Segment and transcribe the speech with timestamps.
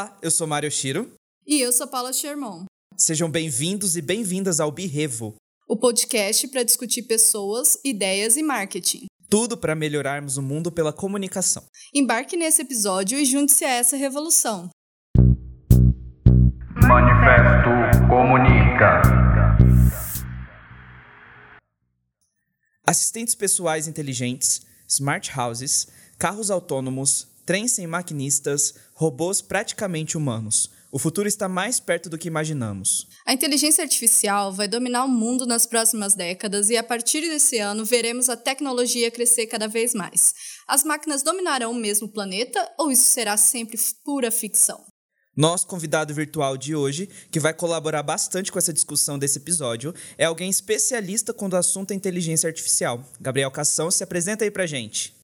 [0.00, 1.12] Olá, eu sou Mário Shiro.
[1.46, 2.64] E eu sou Paula Sherman.
[2.96, 5.34] Sejam bem-vindos e bem-vindas ao Birrevo,
[5.68, 9.04] o podcast para discutir pessoas, ideias e marketing.
[9.28, 11.62] Tudo para melhorarmos o mundo pela comunicação.
[11.94, 14.70] Embarque nesse episódio e junte-se a essa revolução.
[16.88, 19.02] Manifesto Comunica.
[22.86, 30.68] Assistentes pessoais inteligentes, smart houses, carros autônomos, trens sem maquinistas, robôs praticamente humanos.
[30.92, 33.06] O futuro está mais perto do que imaginamos.
[33.26, 37.82] A inteligência artificial vai dominar o mundo nas próximas décadas e a partir desse ano
[37.82, 40.34] veremos a tecnologia crescer cada vez mais.
[40.68, 44.84] As máquinas dominarão mesmo o planeta ou isso será sempre pura ficção?
[45.34, 50.26] Nosso convidado virtual de hoje, que vai colaborar bastante com essa discussão desse episódio, é
[50.26, 53.02] alguém especialista quando o assunto é inteligência artificial.
[53.18, 55.14] Gabriel Cação, se apresenta aí pra gente.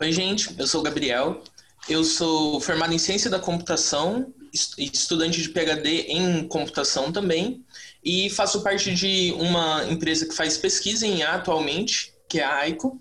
[0.00, 1.40] Oi, gente, eu sou o Gabriel.
[1.88, 4.34] Eu sou formado em ciência da computação,
[4.76, 7.64] estudante de PhD em computação também,
[8.04, 12.56] e faço parte de uma empresa que faz pesquisa em IA atualmente, que é a
[12.56, 13.00] AICO.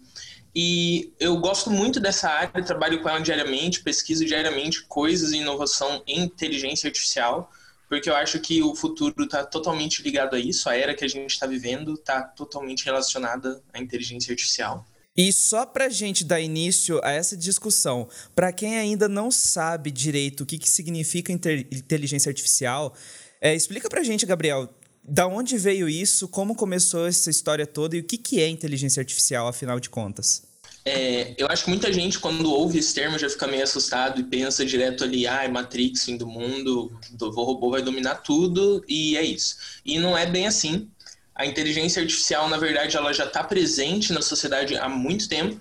[0.53, 6.03] E eu gosto muito dessa área, trabalho com ela diariamente, pesquiso diariamente coisas e inovação
[6.05, 7.51] em inteligência artificial,
[7.89, 11.09] porque eu acho que o futuro está totalmente ligado a isso, a era que a
[11.09, 14.85] gente está vivendo está totalmente relacionada à inteligência artificial.
[15.17, 20.41] E só para gente dar início a essa discussão, para quem ainda não sabe direito
[20.41, 22.93] o que, que significa inteligência artificial,
[23.39, 24.69] é, explica para gente, Gabriel,
[25.01, 28.99] da onde veio isso, como começou essa história toda e o que, que é inteligência
[28.99, 30.43] artificial, afinal de contas?
[30.83, 34.23] É, eu acho que muita gente, quando ouve esse termo, já fica meio assustado e
[34.23, 39.17] pensa direto ali, ah, é Matrix, fim do mundo, o robô vai dominar tudo, e
[39.17, 39.55] é isso.
[39.83, 40.87] E não é bem assim.
[41.35, 45.59] A inteligência artificial, na verdade, ela já está presente na sociedade há muito tempo.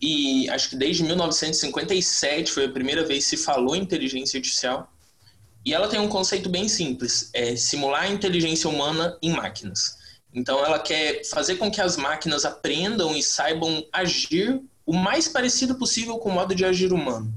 [0.00, 4.90] E acho que desde 1957 foi a primeira vez que se falou em inteligência artificial.
[5.64, 9.98] E ela tem um conceito bem simples: é simular a inteligência humana em máquinas.
[10.32, 15.74] Então, ela quer fazer com que as máquinas aprendam e saibam agir o mais parecido
[15.74, 17.34] possível com o modo de agir humano.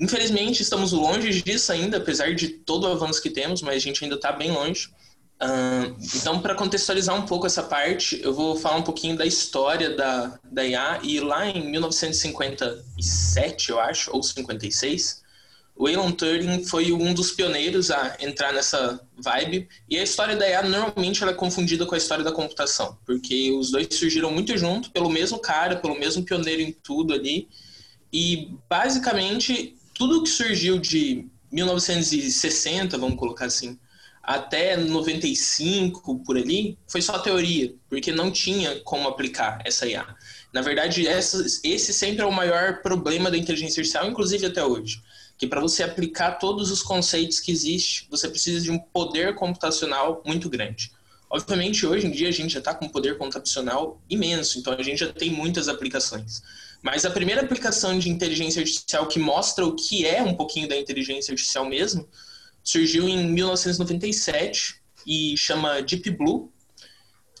[0.00, 4.02] Infelizmente, estamos longe disso ainda, apesar de todo o avanço que temos, mas a gente
[4.02, 4.88] ainda está bem longe.
[5.42, 9.96] Uh, então, para contextualizar um pouco essa parte, eu vou falar um pouquinho da história
[9.96, 11.00] da, da IA.
[11.02, 15.22] E lá em 1957, eu acho, ou 56,
[15.80, 19.66] o Alan Turing foi um dos pioneiros a entrar nessa vibe.
[19.88, 23.50] E a história da IA normalmente ela é confundida com a história da computação, porque
[23.52, 27.48] os dois surgiram muito junto, pelo mesmo cara, pelo mesmo pioneiro em tudo ali.
[28.12, 33.78] E basicamente tudo que surgiu de 1960, vamos colocar assim,
[34.34, 40.06] até 95 por ali, foi só teoria, porque não tinha como aplicar essa IA.
[40.52, 45.00] Na verdade, essa, esse sempre é o maior problema da inteligência artificial, inclusive até hoje
[45.36, 50.22] que para você aplicar todos os conceitos que existe, você precisa de um poder computacional
[50.26, 50.92] muito grande.
[51.30, 54.82] Obviamente, hoje em dia a gente já está com um poder computacional imenso, então a
[54.82, 56.42] gente já tem muitas aplicações.
[56.82, 60.76] Mas a primeira aplicação de inteligência artificial que mostra o que é um pouquinho da
[60.76, 62.06] inteligência artificial mesmo,
[62.62, 66.52] surgiu em 1997 e chama Deep Blue,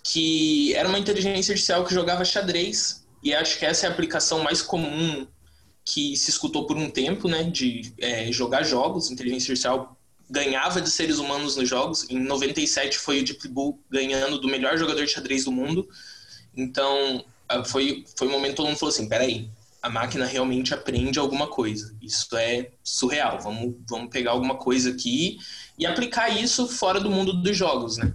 [0.02, 4.42] que era uma inteligência artificial que jogava xadrez, e acho que essa é a aplicação
[4.42, 5.26] mais comum
[5.84, 9.96] que se escutou por um tempo, né, de é, jogar jogos, inteligência artificial
[10.30, 12.08] ganhava de seres humanos nos jogos.
[12.08, 15.88] Em 97 foi o Deep Blue ganhando do melhor jogador de xadrez do mundo.
[16.56, 17.24] Então,
[17.66, 19.50] foi, foi um momento todo mundo falou assim, peraí,
[19.82, 21.96] a máquina realmente aprende alguma coisa.
[22.02, 23.40] Isso é surreal.
[23.40, 25.38] Vamos, vamos pegar alguma coisa aqui
[25.78, 28.12] e aplicar isso fora do mundo dos jogos, né?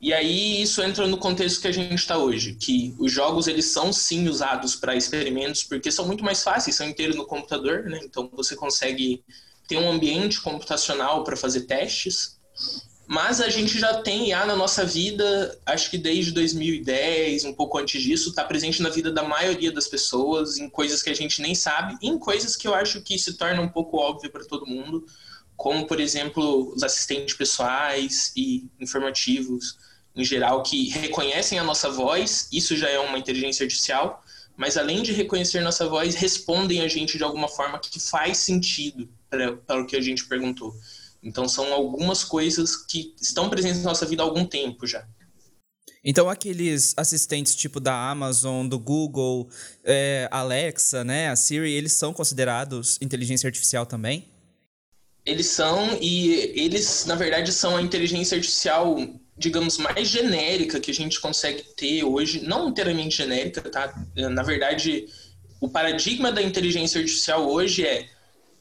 [0.00, 3.72] E aí isso entra no contexto que a gente está hoje, que os jogos eles
[3.72, 8.00] são sim usados para experimentos porque são muito mais fáceis, são inteiros no computador, né?
[8.04, 9.24] Então você consegue
[9.66, 12.38] ter um ambiente computacional para fazer testes.
[13.06, 17.78] Mas a gente já tem IA na nossa vida, acho que desde 2010, um pouco
[17.78, 21.40] antes disso, está presente na vida da maioria das pessoas, em coisas que a gente
[21.40, 24.66] nem sabe, em coisas que eu acho que se tornam um pouco óbvio para todo
[24.66, 25.06] mundo,
[25.56, 29.78] como, por exemplo, os assistentes pessoais e informativos
[30.14, 34.24] em geral que reconhecem a nossa voz, isso já é uma inteligência artificial,
[34.56, 39.08] mas além de reconhecer nossa voz, respondem a gente de alguma forma que faz sentido
[39.28, 40.74] para o que a gente perguntou.
[41.26, 45.06] Então são algumas coisas que estão presentes na nossa vida há algum tempo já.
[46.04, 49.48] Então aqueles assistentes tipo da Amazon, do Google,
[49.82, 54.28] é, Alexa, né, a Siri, eles são considerados inteligência artificial também?
[55.24, 58.96] Eles são e eles na verdade são a inteligência artificial
[59.38, 63.94] digamos, mais genérica que a gente consegue ter hoje, não inteiramente genérica, tá?
[64.14, 65.06] Na verdade,
[65.60, 68.08] o paradigma da inteligência artificial hoje é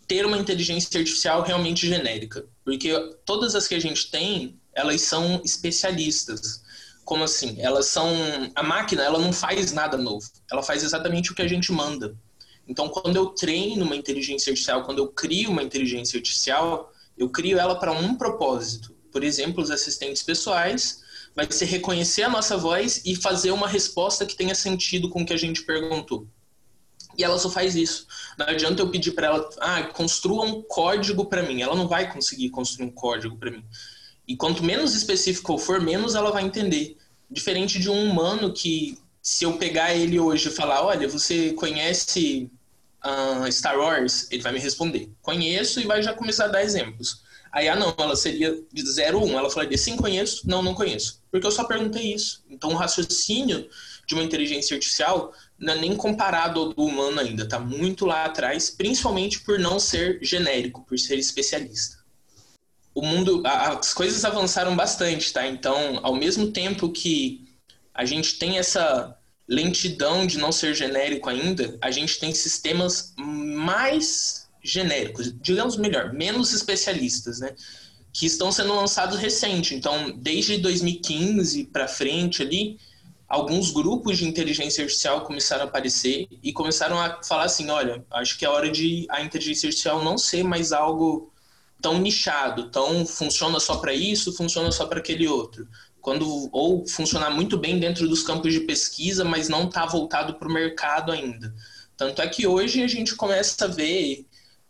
[0.08, 2.92] ter uma inteligência artificial realmente genérica, porque
[3.24, 6.64] todas as que a gente tem, elas são especialistas.
[7.06, 7.62] Como assim?
[7.62, 8.12] Elas são
[8.56, 10.28] a máquina, ela não faz nada novo.
[10.52, 12.18] Ela faz exatamente o que a gente manda.
[12.68, 17.60] Então, quando eu treino uma inteligência artificial, quando eu crio uma inteligência artificial, eu crio
[17.60, 18.96] ela para um propósito.
[19.12, 21.04] Por exemplo, os assistentes pessoais
[21.36, 25.26] vai ser reconhecer a nossa voz e fazer uma resposta que tenha sentido com o
[25.26, 26.28] que a gente perguntou.
[27.18, 28.08] E ela só faz isso.
[28.38, 31.62] Não adianta eu pedir para ela, ah, construa um código para mim.
[31.62, 33.64] Ela não vai conseguir construir um código para mim.
[34.28, 36.98] E quanto menos específico eu for, menos ela vai entender.
[37.30, 42.50] Diferente de um humano que, se eu pegar ele hoje e falar, olha, você conhece
[43.04, 44.28] uh, Star Wars?
[44.32, 47.24] Ele vai me responder, conheço, e vai já começar a dar exemplos.
[47.52, 49.40] Aí, ah, não, ela seria de 0 1.
[49.40, 51.22] Ela falaria, sim, conheço, não, não conheço.
[51.32, 52.44] Porque eu só perguntei isso.
[52.50, 53.70] Então, o raciocínio
[54.06, 58.70] de uma inteligência artificial é nem comparado ao do humano ainda, está muito lá atrás,
[58.70, 62.04] principalmente por não ser genérico, por ser especialista.
[62.94, 65.46] O mundo, as coisas avançaram bastante, tá?
[65.48, 67.46] Então, ao mesmo tempo que
[67.94, 69.18] a gente tem essa
[69.48, 76.52] lentidão de não ser genérico ainda, a gente tem sistemas mais genéricos, digamos melhor, menos
[76.54, 77.54] especialistas, né?
[78.12, 79.76] Que estão sendo lançados recente.
[79.76, 82.80] Então, desde 2015 para frente ali,
[83.28, 88.38] alguns grupos de inteligência artificial começaram a aparecer e começaram a falar assim, olha, acho
[88.38, 91.32] que é hora de a inteligência artificial não ser mais algo
[91.82, 95.68] tão nichado, tão funciona só para isso, funciona só para aquele outro.
[96.02, 100.48] Quando ou funcionar muito bem dentro dos campos de pesquisa, mas não está voltado para
[100.48, 101.54] o mercado ainda.
[101.98, 104.26] Tanto é que hoje a gente começa a ver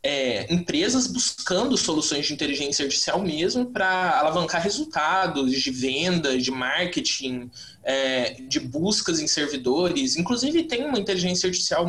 [0.07, 7.49] é, empresas buscando soluções de inteligência artificial mesmo para alavancar resultados de venda, de marketing,
[7.83, 10.15] é, de buscas em servidores.
[10.15, 11.87] Inclusive, tem uma inteligência artificial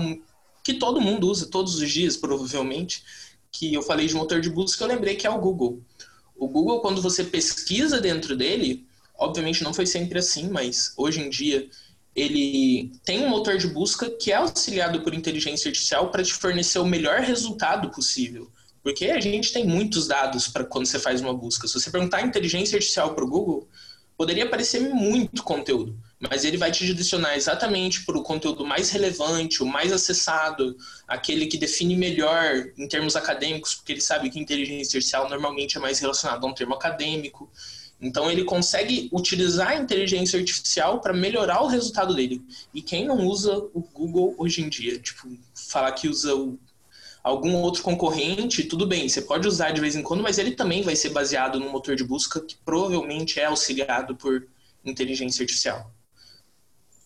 [0.65, 3.05] que todo mundo usa todos os dias, provavelmente,
[3.53, 5.83] que eu falei de motor de busca, eu lembrei que é o Google.
[6.35, 8.87] O Google, quando você pesquisa dentro dele,
[9.19, 11.69] obviamente não foi sempre assim, mas hoje em dia
[12.17, 16.79] ele tem um motor de busca que é auxiliado por inteligência artificial para te fornecer
[16.79, 18.51] o melhor resultado possível.
[18.83, 21.69] Porque a gente tem muitos dados para quando você faz uma busca.
[21.69, 23.69] Se você perguntar inteligência artificial para o Google,
[24.17, 29.63] poderia aparecer muito conteúdo, mas ele vai te direcionar exatamente para o conteúdo mais relevante,
[29.63, 30.75] o mais acessado,
[31.07, 35.81] aquele que define melhor em termos acadêmicos, porque ele sabe que inteligência artificial normalmente é
[35.81, 37.51] mais relacionado a um termo acadêmico.
[38.01, 42.43] Então ele consegue utilizar a inteligência artificial para melhorar o resultado dele.
[42.75, 46.59] E quem não usa o Google hoje em dia, tipo, falar que usa o,
[47.23, 50.83] algum outro concorrente, tudo bem, você pode usar de vez em quando, mas ele também
[50.83, 54.47] vai ser baseado no motor de busca que provavelmente é auxiliado por
[54.85, 55.91] inteligência artificial.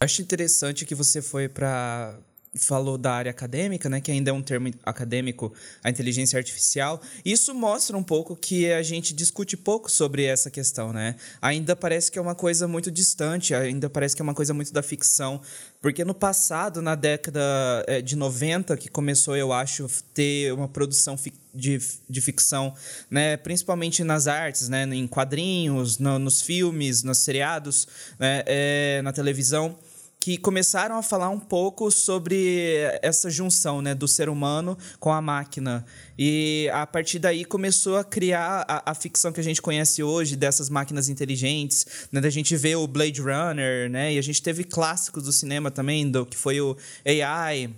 [0.01, 2.19] Acho interessante que você foi para
[2.55, 5.53] falou da área acadêmica, né, que ainda é um termo acadêmico,
[5.85, 7.01] a inteligência artificial.
[7.25, 11.15] Isso mostra um pouco que a gente discute pouco sobre essa questão, né?
[11.41, 14.73] Ainda parece que é uma coisa muito distante, ainda parece que é uma coisa muito
[14.73, 15.41] da ficção,
[15.81, 17.41] porque no passado, na década
[17.87, 21.17] eh, de 90, que começou, eu acho, ter uma produção
[21.55, 22.75] de, de ficção,
[23.09, 27.87] né, principalmente nas artes, né, em quadrinhos, no, nos filmes, nos seriados,
[28.19, 29.79] né, é, na televisão
[30.21, 35.21] que começaram a falar um pouco sobre essa junção né, do ser humano com a
[35.23, 35.85] máquina.
[36.19, 40.37] E a partir daí começou a criar a, a ficção que a gente conhece hoje
[40.37, 44.63] dessas máquinas inteligentes, né, da gente ver o Blade Runner, né, e a gente teve
[44.63, 47.71] clássicos do cinema também, do que foi o AI,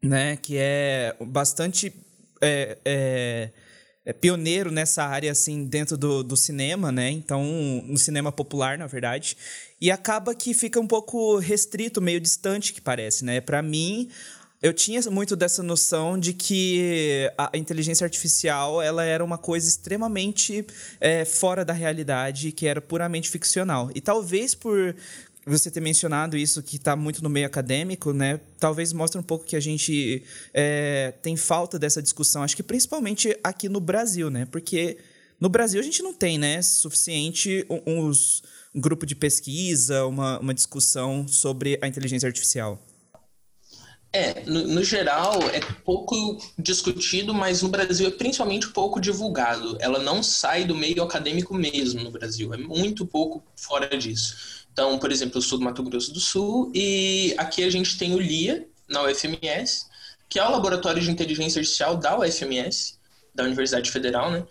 [0.00, 1.92] né, que é bastante.
[2.40, 3.50] É, é,
[4.04, 7.10] é pioneiro nessa área assim dentro do, do cinema, né?
[7.10, 7.44] Então,
[7.86, 9.36] no cinema popular, na verdade.
[9.80, 13.40] E acaba que fica um pouco restrito, meio distante que parece, né?
[13.40, 14.08] Para mim,
[14.60, 20.64] eu tinha muito dessa noção de que a inteligência artificial ela era uma coisa extremamente
[21.00, 23.90] é, fora da realidade, que era puramente ficcional.
[23.94, 24.94] E talvez por
[25.44, 28.40] você ter mencionado isso que está muito no meio acadêmico, né?
[28.58, 30.22] Talvez mostre um pouco que a gente
[30.54, 32.42] é, tem falta dessa discussão.
[32.42, 34.46] Acho que principalmente aqui no Brasil, né?
[34.46, 34.98] Porque
[35.40, 40.54] no Brasil a gente não tem, né, suficiente uns, um grupo de pesquisa, uma, uma
[40.54, 42.80] discussão sobre a inteligência artificial.
[44.14, 49.78] É, no, no, geral é pouco discutido, mas no Brasil é principalmente pouco divulgado.
[49.80, 54.61] Ela não sai do meio acadêmico mesmo no Brasil, é muito pouco fora disso.
[54.72, 58.14] Então, por exemplo, eu sou do Mato Grosso do Sul e aqui a gente tem
[58.14, 59.86] o LIA, na UFMS,
[60.28, 62.98] que é o Laboratório de Inteligência Artificial da UFMS,
[63.34, 64.44] da Universidade Federal, né?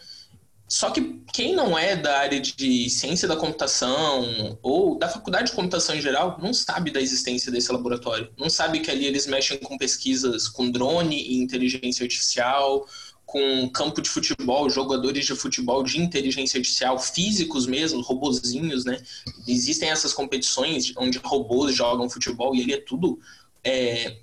[0.67, 5.55] Só que quem não é da área de ciência da computação ou da faculdade de
[5.55, 8.31] computação em geral não sabe da existência desse laboratório.
[8.37, 12.87] Não sabe que ali eles mexem com pesquisas com drone e inteligência artificial,
[13.31, 19.01] com campo de futebol, jogadores de futebol de inteligência artificial, físicos mesmo, robozinhos, né?
[19.47, 23.17] Existem essas competições onde robôs jogam futebol e ele é tudo
[23.63, 24.17] é,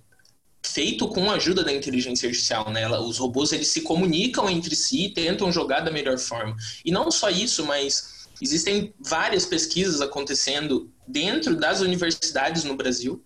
[0.63, 2.87] feito com a ajuda da inteligência artificial, né?
[2.99, 6.55] Os robôs eles se comunicam entre si, tentam jogar da melhor forma.
[6.85, 13.25] E não só isso, mas existem várias pesquisas acontecendo dentro das universidades no Brasil,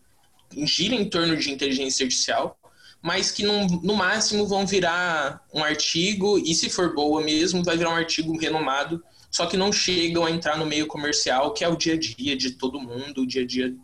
[0.59, 2.57] gira em torno de inteligência artificial,
[3.03, 7.77] mas que no, no máximo vão virar um artigo, e se for boa mesmo, vai
[7.77, 11.69] virar um artigo renomado, só que não chegam a entrar no meio comercial, que é
[11.69, 13.75] o dia a dia de todo mundo, o dia a dia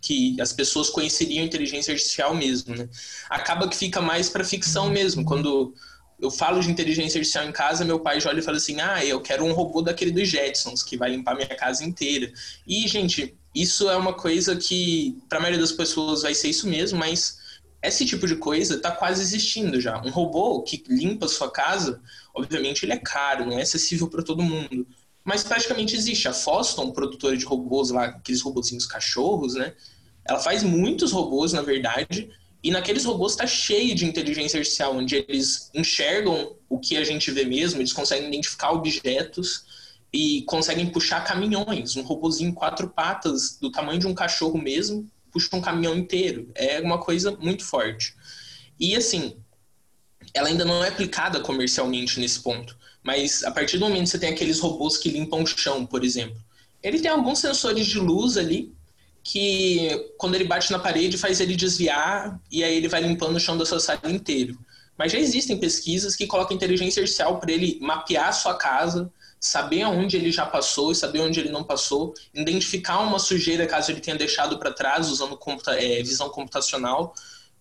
[0.00, 2.88] que as pessoas conheceriam inteligência artificial mesmo, né?
[3.30, 5.24] Acaba que fica mais para ficção mesmo.
[5.24, 5.72] Quando
[6.20, 9.04] eu falo de inteligência artificial em casa, meu pai já olha e fala assim: "Ah,
[9.04, 12.32] eu quero um robô daquele dos Jetsons que vai limpar minha casa inteira".
[12.66, 16.66] E gente, isso é uma coisa que para a maioria das pessoas vai ser isso
[16.68, 17.38] mesmo, mas
[17.82, 20.00] esse tipo de coisa está quase existindo já.
[20.04, 22.00] Um robô que limpa sua casa,
[22.34, 24.86] obviamente ele é caro, não é acessível para todo mundo.
[25.24, 26.28] Mas praticamente existe.
[26.28, 29.74] A Foston, produtora de robôs lá, aqueles robôzinhos cachorros, né?
[30.24, 32.30] Ela faz muitos robôs, na verdade,
[32.62, 37.30] e naqueles robôs está cheio de inteligência artificial, onde eles enxergam o que a gente
[37.32, 39.64] vê mesmo, eles conseguem identificar objetos
[40.12, 41.96] e conseguem puxar caminhões.
[41.96, 46.50] Um robôzinho quatro patas, do tamanho de um cachorro mesmo, puxa um caminhão inteiro.
[46.54, 48.14] É uma coisa muito forte.
[48.78, 49.36] E assim,
[50.34, 52.76] ela ainda não é aplicada comercialmente nesse ponto.
[53.02, 56.04] Mas a partir do momento que você tem aqueles robôs que limpam o chão, por
[56.04, 56.40] exemplo,
[56.82, 58.72] ele tem alguns sensores de luz ali
[59.24, 63.40] que quando ele bate na parede faz ele desviar e aí ele vai limpando o
[63.40, 64.58] chão da sua sala inteiro.
[64.96, 69.10] Mas já existem pesquisas que colocam inteligência artificial para ele mapear a sua casa,
[69.42, 73.90] saber aonde ele já passou e saber onde ele não passou, identificar uma sujeira caso
[73.90, 77.12] ele tenha deixado para trás usando computa é, visão computacional.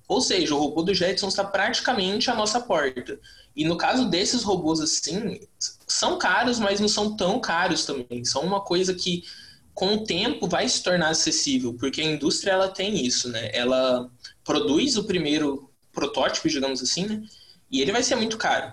[0.08, 3.20] Ou seja, o robô do Jetson está praticamente à nossa porta.
[3.56, 5.40] E no caso desses robôs assim,
[5.88, 8.24] são caros, mas não são tão caros também.
[8.24, 9.24] São uma coisa que
[9.74, 13.50] com o tempo vai se tornar acessível, porque a indústria ela tem isso, né?
[13.54, 14.08] Ela
[14.44, 17.24] produz o primeiro protótipo, digamos assim, né?
[17.72, 18.72] E ele vai ser muito caro.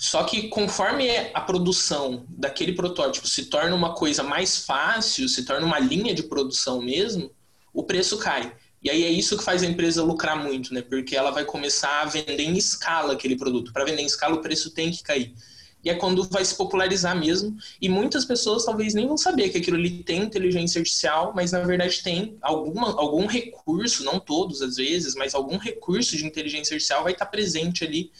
[0.00, 5.66] Só que conforme a produção daquele protótipo se torna uma coisa mais fácil, se torna
[5.66, 7.32] uma linha de produção mesmo,
[7.74, 8.54] o preço cai.
[8.80, 10.82] E aí é isso que faz a empresa lucrar muito, né?
[10.82, 13.72] Porque ela vai começar a vender em escala aquele produto.
[13.72, 15.34] Para vender em escala, o preço tem que cair.
[15.82, 17.56] E é quando vai se popularizar mesmo.
[17.82, 21.58] E muitas pessoas talvez nem vão saber que aquilo ali tem inteligência artificial, mas na
[21.64, 27.02] verdade tem alguma, algum recurso, não todos às vezes, mas algum recurso de inteligência artificial
[27.02, 28.12] vai estar presente ali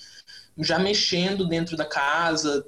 [0.58, 2.66] já mexendo dentro da casa.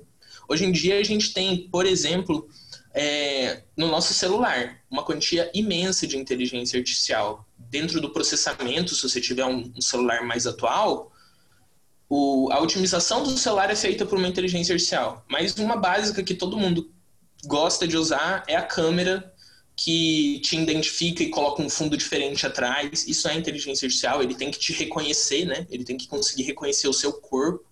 [0.48, 2.48] Hoje em dia a gente tem, por exemplo,
[2.92, 7.46] é, no nosso celular, uma quantia imensa de inteligência artificial.
[7.56, 11.12] Dentro do processamento, se você tiver um, um celular mais atual,
[12.08, 15.24] o, a otimização do celular é feita por uma inteligência artificial.
[15.28, 16.90] Mas uma básica que todo mundo
[17.44, 19.32] gosta de usar é a câmera
[19.76, 23.06] que te identifica e coloca um fundo diferente atrás.
[23.06, 25.66] Isso é inteligência artificial, ele tem que te reconhecer, né?
[25.70, 27.64] Ele tem que conseguir reconhecer o seu corpo.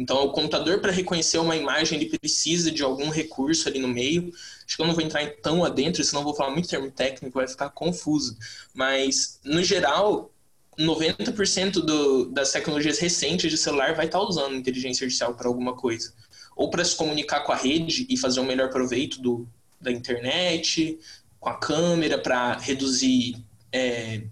[0.00, 4.32] Então, o computador, para reconhecer uma imagem, ele precisa de algum recurso ali no meio.
[4.66, 7.46] Acho que eu não vou entrar tão adentro, senão vou falar muito termo técnico, vai
[7.46, 8.34] ficar confuso.
[8.72, 10.32] Mas, no geral,
[10.78, 15.76] 90% do, das tecnologias recentes de celular vai estar tá usando inteligência artificial para alguma
[15.76, 16.14] coisa.
[16.56, 19.46] Ou para se comunicar com a rede e fazer um melhor proveito do,
[19.78, 20.98] da internet,
[21.38, 23.36] com a câmera, para reduzir
[23.70, 24.22] é,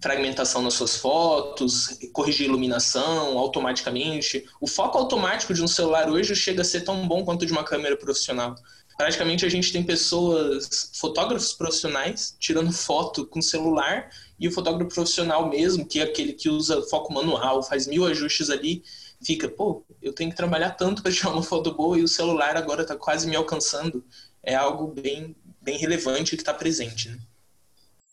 [0.00, 4.46] fragmentação nas suas fotos, corrigir iluminação automaticamente.
[4.60, 7.62] O foco automático de um celular hoje chega a ser tão bom quanto de uma
[7.62, 8.54] câmera profissional.
[8.96, 15.48] Praticamente a gente tem pessoas, fotógrafos profissionais, tirando foto com celular, e o fotógrafo profissional
[15.48, 18.82] mesmo, que é aquele que usa foco manual, faz mil ajustes ali,
[19.22, 22.56] fica, pô, eu tenho que trabalhar tanto para tirar uma foto boa e o celular
[22.56, 24.04] agora está quase me alcançando.
[24.42, 27.10] É algo bem, bem relevante que está presente.
[27.10, 27.18] Né?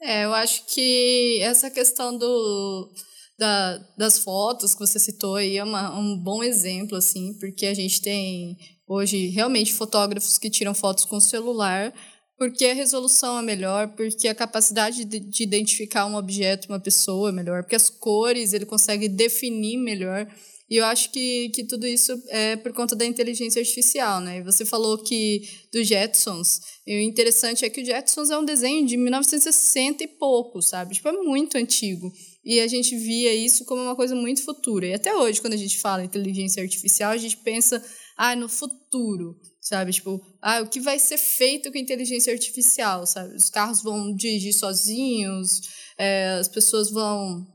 [0.01, 2.91] É, eu acho que essa questão do,
[3.37, 7.73] da, das fotos que você citou aí é uma, um bom exemplo, assim, porque a
[7.73, 11.93] gente tem hoje realmente fotógrafos que tiram fotos com celular,
[12.37, 17.29] porque a resolução é melhor, porque a capacidade de, de identificar um objeto, uma pessoa
[17.29, 20.27] é melhor, porque as cores ele consegue definir melhor.
[20.69, 24.43] E eu acho que, que tudo isso é por conta da inteligência artificial, né?
[24.43, 28.86] Você falou que dos Jetsons, e o interessante é que o Jetsons é um desenho
[28.86, 30.95] de 1960 e pouco, sabe?
[30.95, 32.12] Tipo, é muito antigo.
[32.43, 34.88] E a gente via isso como uma coisa muito futura.
[34.88, 37.81] E até hoje, quando a gente fala inteligência artificial, a gente pensa,
[38.17, 39.93] ah, no futuro, sabe?
[39.93, 43.36] Tipo, ah, o que vai ser feito com inteligência artificial, sabe?
[43.36, 45.62] Os carros vão dirigir sozinhos,
[45.97, 47.45] é, as pessoas vão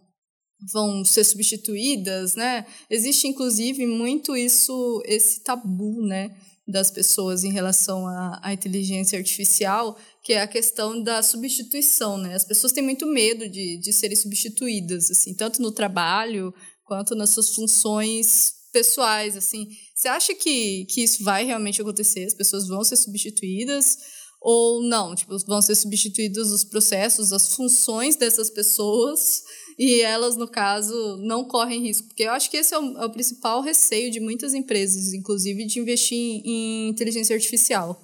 [0.70, 2.66] vão ser substituídas, né?
[2.90, 6.30] Existe inclusive muito isso, esse tabu, né,
[6.66, 12.34] das pessoas em relação à, à, inteligência artificial, que é a questão da substituição, né?
[12.34, 16.54] As pessoas têm muito medo de, de serem substituídas, assim, tanto no trabalho
[16.84, 19.68] quanto nas suas funções pessoais, assim.
[19.94, 22.24] Você acha que, que isso vai realmente acontecer?
[22.24, 23.98] As pessoas vão ser substituídas?
[24.40, 25.14] Ou não?
[25.14, 29.42] Tipo, vão ser substituídos os processos, as funções dessas pessoas
[29.78, 32.08] e elas, no caso, não correm risco.
[32.08, 35.64] Porque eu acho que esse é o, é o principal receio de muitas empresas, inclusive,
[35.64, 38.00] de investir em, em, inteligência artificial.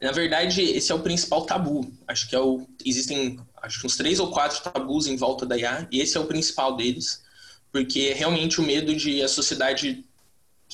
[0.00, 1.90] Na verdade, esse é o principal tabu.
[2.06, 5.56] Acho que é o, existem acho que uns três ou quatro tabus em volta da
[5.56, 7.22] IA, e esse é o principal deles,
[7.72, 10.04] porque é realmente o medo de a sociedade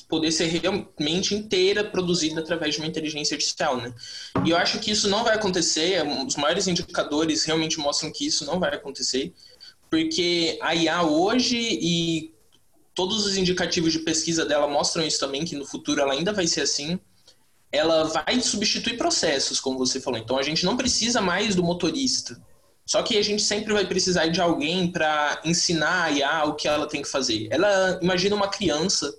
[0.07, 3.93] poder ser realmente inteira produzida através de uma inteligência artificial, né?
[4.45, 8.45] E eu acho que isso não vai acontecer, os maiores indicadores realmente mostram que isso
[8.45, 9.33] não vai acontecer,
[9.93, 12.33] porque a IA hoje e
[12.95, 16.47] todos os indicativos de pesquisa dela mostram isso também, que no futuro ela ainda vai
[16.47, 16.99] ser assim.
[17.71, 20.19] Ela vai substituir processos, como você falou.
[20.19, 22.41] Então a gente não precisa mais do motorista.
[22.87, 26.67] Só que a gente sempre vai precisar de alguém para ensinar a IA o que
[26.67, 27.47] ela tem que fazer.
[27.51, 29.15] Ela imagina uma criança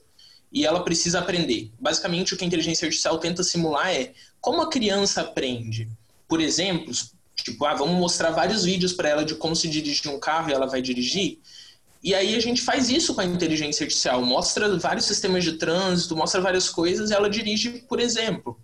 [0.52, 1.70] e ela precisa aprender.
[1.78, 5.88] Basicamente, o que a inteligência artificial tenta simular é como a criança aprende.
[6.26, 6.92] Por exemplo,
[7.34, 10.52] Tipo, ah, vamos mostrar vários vídeos para ela de como se dirige um carro e
[10.52, 11.38] ela vai dirigir.
[12.02, 16.14] E aí a gente faz isso com a inteligência artificial, mostra vários sistemas de trânsito,
[16.14, 18.58] mostra várias coisas e ela dirige, por exemplo.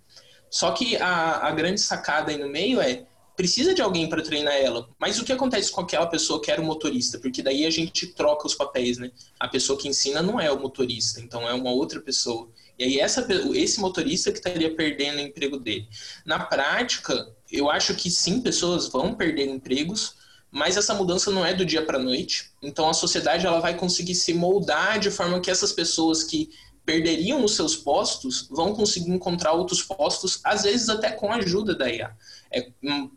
[0.49, 4.53] Só que a, a grande sacada aí no meio é precisa de alguém para treinar
[4.53, 4.87] ela.
[4.99, 7.17] Mas o que acontece com aquela pessoa que era o motorista?
[7.17, 9.11] Porque daí a gente troca os papéis, né?
[9.39, 12.47] A pessoa que ensina não é o motorista, então é uma outra pessoa.
[12.77, 13.25] E aí essa,
[13.55, 15.87] esse motorista que estaria perdendo o emprego dele.
[16.25, 20.15] Na prática, eu acho que sim, pessoas vão perder empregos,
[20.49, 22.51] mas essa mudança não é do dia para a noite.
[22.61, 26.49] Então a sociedade ela vai conseguir se moldar de forma que essas pessoas que
[26.85, 31.75] perderiam os seus postos vão conseguir encontrar outros postos, às vezes até com a ajuda
[31.75, 32.15] da IA.
[32.51, 33.09] É, hum,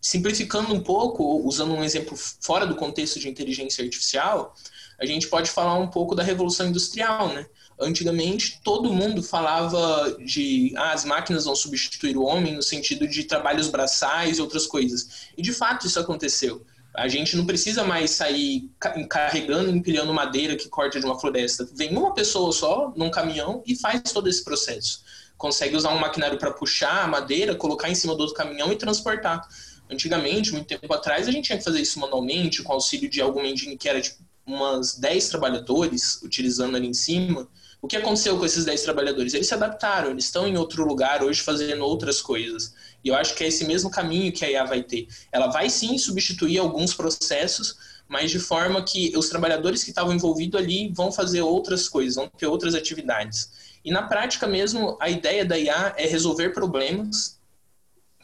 [0.00, 4.54] simplificando um pouco, usando um exemplo fora do contexto de inteligência artificial,
[4.98, 7.46] a gente pode falar um pouco da revolução industrial, né?
[7.78, 13.24] Antigamente, todo mundo falava de ah, as máquinas vão substituir o homem no sentido de
[13.24, 15.28] trabalhos braçais e outras coisas.
[15.36, 16.64] E de fato isso aconteceu.
[16.94, 18.70] A gente não precisa mais sair
[19.08, 21.68] carregando empilhando madeira que corta de uma floresta.
[21.74, 25.02] Vem uma pessoa só num caminhão e faz todo esse processo.
[25.36, 28.76] Consegue usar um maquinário para puxar a madeira, colocar em cima do outro caminhão e
[28.76, 29.46] transportar.
[29.90, 33.48] Antigamente, muito tempo atrás, a gente tinha que fazer isso manualmente, com auxílio de alguma
[33.48, 37.48] engine que era tipo umas 10 trabalhadores utilizando ali em cima.
[37.84, 39.34] O que aconteceu com esses 10 trabalhadores?
[39.34, 42.72] Eles se adaptaram, eles estão em outro lugar hoje fazendo outras coisas.
[43.04, 45.06] E eu acho que é esse mesmo caminho que a IA vai ter.
[45.30, 47.76] Ela vai sim substituir alguns processos,
[48.08, 52.26] mas de forma que os trabalhadores que estavam envolvidos ali vão fazer outras coisas, vão
[52.26, 53.50] ter outras atividades.
[53.84, 57.38] E na prática mesmo, a ideia da IA é resolver problemas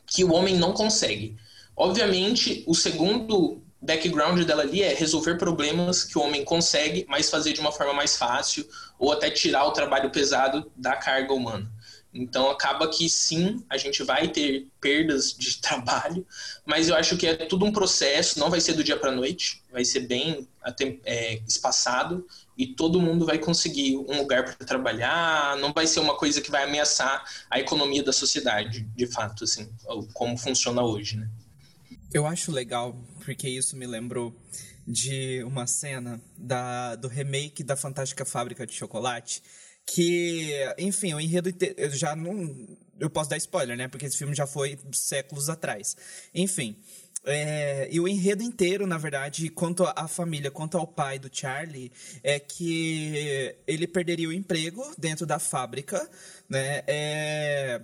[0.07, 1.37] que o homem não consegue.
[1.77, 7.53] Obviamente, o segundo background dela ali é resolver problemas que o homem consegue, mas fazer
[7.53, 11.71] de uma forma mais fácil, ou até tirar o trabalho pesado da carga humana.
[12.13, 16.27] Então acaba que sim, a gente vai ter perdas de trabalho,
[16.67, 19.63] mas eu acho que é tudo um processo, não vai ser do dia para noite,
[19.73, 20.47] vai ser bem
[21.05, 22.27] é, espaçado
[22.59, 26.51] e todo mundo vai conseguir um lugar para trabalhar, não vai ser uma coisa que
[26.51, 29.73] vai ameaçar a economia da sociedade, de fato, assim,
[30.13, 31.29] como funciona hoje, né?
[32.13, 34.35] Eu acho legal, porque isso me lembrou
[34.87, 39.41] de uma cena da, do remake da Fantástica Fábrica de Chocolate,
[39.87, 42.77] que, enfim, o enredo eu já não.
[42.99, 43.87] Eu posso dar spoiler, né?
[43.87, 45.97] Porque esse filme já foi séculos atrás.
[46.35, 46.77] Enfim.
[47.25, 51.93] É, e o enredo inteiro, na verdade, quanto à família, quanto ao pai do Charlie,
[52.23, 56.09] é que ele perderia o emprego dentro da fábrica,
[56.49, 56.83] né?
[56.87, 57.81] É,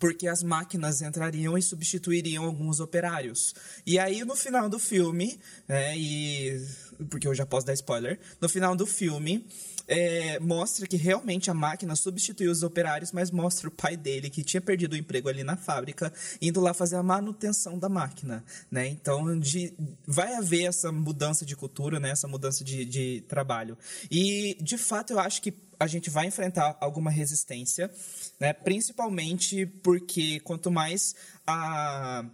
[0.00, 3.54] porque as máquinas entrariam e substituiriam alguns operários.
[3.86, 6.66] E aí, no final do filme, é, e
[7.08, 9.46] porque eu já posso dar spoiler, no final do filme,
[9.90, 14.44] é, mostra que realmente a máquina substituiu os operários, mas mostra o pai dele, que
[14.44, 18.86] tinha perdido o emprego ali na fábrica, indo lá fazer a manutenção da máquina, né?
[18.86, 19.74] Então, de,
[20.06, 22.10] vai haver essa mudança de cultura, né?
[22.10, 23.76] Essa mudança de, de trabalho.
[24.08, 27.90] E, de fato, eu acho que a gente vai enfrentar alguma resistência,
[28.38, 28.52] né?
[28.52, 32.24] Principalmente porque quanto mais a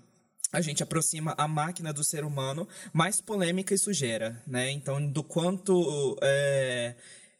[0.52, 4.70] a gente aproxima a máquina do ser humano, mais polêmica isso gera, né?
[4.70, 6.94] Então, do quanto é,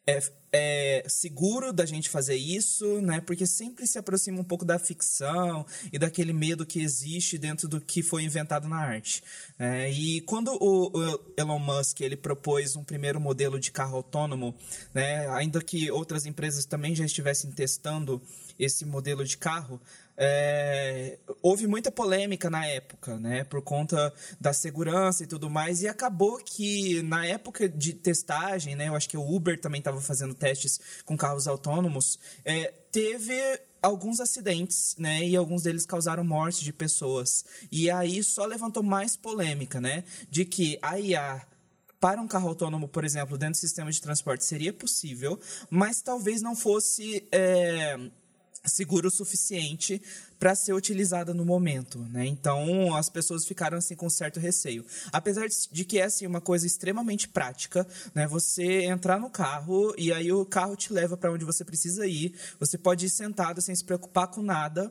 [0.07, 0.21] é,
[0.53, 3.21] é, seguro da gente fazer isso, né?
[3.21, 7.81] Porque sempre se aproxima um pouco da ficção e daquele medo que existe dentro do
[7.81, 9.23] que foi inventado na arte.
[9.59, 14.55] É, e quando o, o, Elon Musk ele propôs um primeiro modelo de carro autônomo,
[14.95, 15.29] né?
[15.31, 18.23] Ainda que outras empresas também já estivessem testando
[18.59, 19.81] esse modelo de carro,
[20.17, 23.45] é, houve muita polêmica na época, né?
[23.45, 25.83] Por conta da segurança e tudo mais.
[25.83, 28.89] E acabou que, na época de testagem, né?
[28.89, 32.19] Eu acho que o Uber também estava fazendo testes com carros autônomos.
[32.45, 33.37] É, teve
[33.83, 35.23] alguns acidentes, né?
[35.23, 37.45] E alguns deles causaram morte de pessoas.
[37.71, 40.03] E aí só levantou mais polêmica, né?
[40.31, 41.47] De que a IA
[42.01, 45.39] para um carro autônomo, por exemplo, dentro do sistema de transporte seria possível,
[45.71, 47.27] mas talvez não fosse.
[47.31, 47.99] É
[48.67, 50.01] seguro o suficiente
[50.39, 52.27] para ser utilizada no momento, né?
[52.27, 54.85] Então as pessoas ficaram assim com certo receio.
[55.13, 58.27] Apesar de que é assim uma coisa extremamente prática, né?
[58.27, 62.35] Você entrar no carro e aí o carro te leva para onde você precisa ir.
[62.61, 64.91] Você pode ir sentado sem se preocupar com nada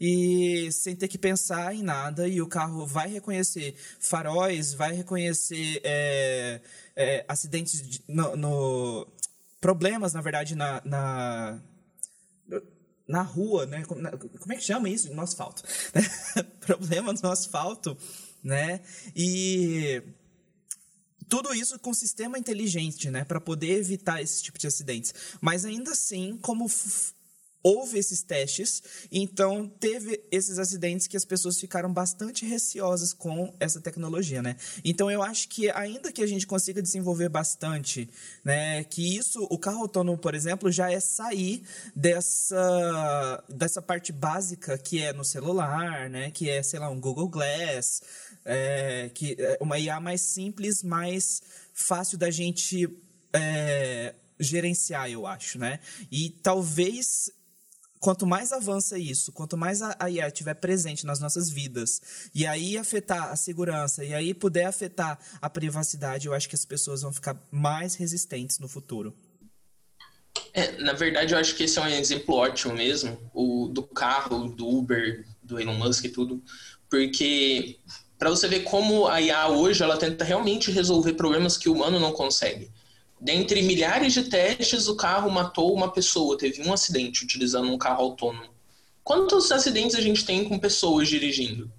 [0.00, 5.80] e sem ter que pensar em nada e o carro vai reconhecer faróis, vai reconhecer
[5.82, 6.60] é,
[6.94, 9.06] é, acidentes no, no,
[9.60, 11.58] problemas na verdade na, na
[13.06, 13.84] na rua, né?
[13.84, 15.12] Como é que chama isso?
[15.14, 15.62] No asfalto.
[15.94, 16.02] Né?
[16.60, 17.96] Problema no asfalto,
[18.42, 18.80] né?
[19.14, 20.02] E
[21.28, 25.14] tudo isso com sistema inteligente, né, para poder evitar esse tipo de acidentes.
[25.40, 26.68] Mas ainda assim, como
[27.66, 33.80] houve esses testes, então teve esses acidentes que as pessoas ficaram bastante receosas com essa
[33.80, 34.54] tecnologia, né?
[34.84, 38.08] Então eu acho que ainda que a gente consiga desenvolver bastante,
[38.44, 44.78] né, que isso, o carro autônomo, por exemplo, já é sair dessa dessa parte básica
[44.78, 48.00] que é no celular, né, que é, sei lá, um Google Glass,
[48.44, 51.42] é, que é uma IA mais simples, mais
[51.74, 52.88] fácil da gente
[53.32, 55.80] é, gerenciar, eu acho, né?
[56.12, 57.30] E talvez
[58.00, 62.00] quanto mais avança isso, quanto mais a IA estiver presente nas nossas vidas,
[62.34, 66.64] e aí afetar a segurança, e aí puder afetar a privacidade, eu acho que as
[66.64, 69.14] pessoas vão ficar mais resistentes no futuro.
[70.52, 74.48] É, na verdade, eu acho que esse é um exemplo ótimo mesmo, o do carro,
[74.48, 76.42] do Uber, do Elon Musk e tudo,
[76.88, 77.78] porque
[78.18, 82.00] para você ver como a IA hoje ela tenta realmente resolver problemas que o humano
[82.00, 82.70] não consegue.
[83.20, 88.02] Dentre milhares de testes, o carro matou uma pessoa, teve um acidente utilizando um carro
[88.02, 88.50] autônomo.
[89.02, 91.70] Quantos acidentes a gente tem com pessoas dirigindo?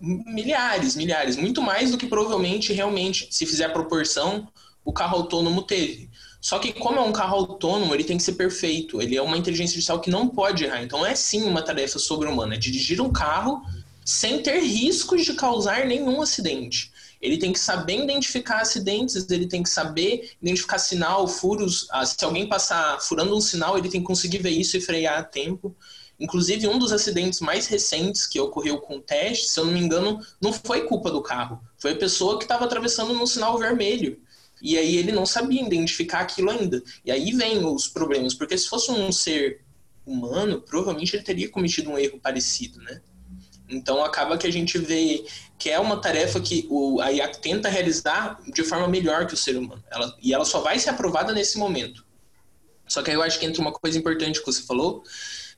[0.00, 4.48] Milhares, milhares, muito mais do que provavelmente realmente, se fizer a proporção,
[4.84, 6.10] o carro autônomo teve.
[6.40, 9.00] Só que como é um carro autônomo, ele tem que ser perfeito.
[9.00, 10.82] Ele é uma inteligência artificial que não pode errar.
[10.82, 13.62] Então é sim uma tarefa sobre-humana, é dirigir um carro
[14.04, 16.92] sem ter riscos de causar nenhum acidente.
[17.24, 21.88] Ele tem que saber identificar acidentes, ele tem que saber identificar sinal, furos.
[21.90, 25.20] Ah, se alguém passar furando um sinal, ele tem que conseguir ver isso e frear
[25.20, 25.74] a tempo.
[26.20, 29.80] Inclusive, um dos acidentes mais recentes que ocorreu com o teste, se eu não me
[29.80, 31.58] engano, não foi culpa do carro.
[31.78, 34.20] Foi a pessoa que estava atravessando no sinal vermelho.
[34.60, 36.82] E aí ele não sabia identificar aquilo ainda.
[37.06, 39.62] E aí vem os problemas, porque se fosse um ser
[40.04, 43.00] humano, provavelmente ele teria cometido um erro parecido, né?
[43.74, 45.24] Então acaba que a gente vê
[45.58, 49.36] que é uma tarefa que o, a IA tenta realizar de forma melhor que o
[49.36, 49.82] ser humano.
[49.90, 52.04] Ela, e ela só vai ser aprovada nesse momento.
[52.86, 55.02] Só que aí eu acho que entra uma coisa importante que você falou,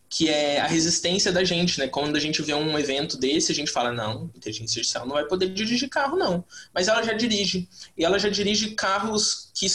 [0.08, 1.88] que é a resistência da gente, né?
[1.88, 5.24] Quando a gente vê um evento desse, a gente fala, não, inteligência artificial não vai
[5.24, 6.44] poder dirigir carro, não.
[6.72, 7.68] Mas ela já dirige.
[7.96, 9.66] E ela já dirige carros que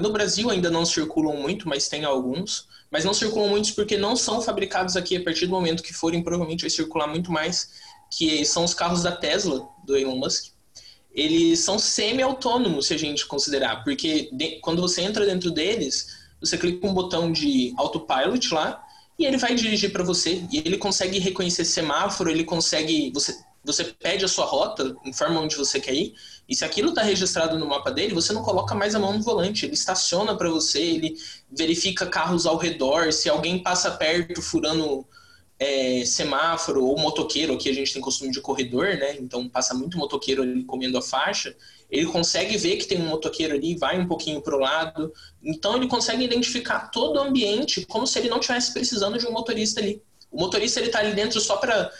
[0.00, 2.66] no Brasil ainda não circulam muito, mas tem alguns.
[2.90, 6.22] Mas não circulam muitos porque não são fabricados aqui a partir do momento que forem,
[6.22, 7.70] provavelmente vai circular muito mais
[8.16, 10.52] que são os carros da Tesla, do Elon Musk,
[11.12, 16.08] eles são semi-autônomos, se a gente considerar, porque de, quando você entra dentro deles,
[16.40, 18.82] você clica um botão de autopilot lá
[19.18, 23.84] e ele vai dirigir para você e ele consegue reconhecer semáforo, ele consegue você você
[23.84, 26.14] pede a sua rota, informa onde você quer ir,
[26.46, 29.22] e se aquilo está registrado no mapa dele, você não coloca mais a mão no
[29.22, 31.16] volante, ele estaciona para você, ele
[31.50, 35.06] verifica carros ao redor, se alguém passa perto furando
[35.58, 39.16] é, semáforo ou motoqueiro, aqui a gente tem costume de corredor, né?
[39.18, 41.54] Então passa muito motoqueiro ali comendo a faixa.
[41.90, 45.12] Ele consegue ver que tem um motoqueiro ali, vai um pouquinho para o lado.
[45.42, 49.32] Então ele consegue identificar todo o ambiente como se ele não tivesse precisando de um
[49.32, 50.02] motorista ali.
[50.30, 51.90] O motorista ele está ali dentro só para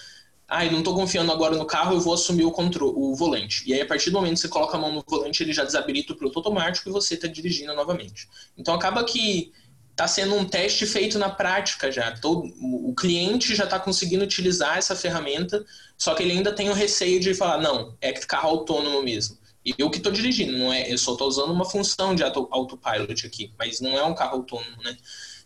[0.47, 3.65] ai, não estou confiando agora no carro, eu vou assumir o controle, o volante.
[3.67, 5.65] E aí, a partir do momento que você coloca a mão no volante, ele já
[5.65, 8.29] desabilita o piloto automático e você está dirigindo novamente.
[8.57, 9.53] Então acaba que
[9.95, 12.11] está sendo um teste feito na prática já.
[12.19, 15.65] Todo, o cliente já está conseguindo utilizar essa ferramenta,
[15.97, 19.39] só que ele ainda tem o receio de falar, não, é carro autônomo mesmo.
[19.79, 20.93] Eu que estou dirigindo, não é?
[20.93, 24.39] Eu só estou usando uma função de auto, autopilot aqui, mas não é um carro
[24.39, 24.97] autônomo, né?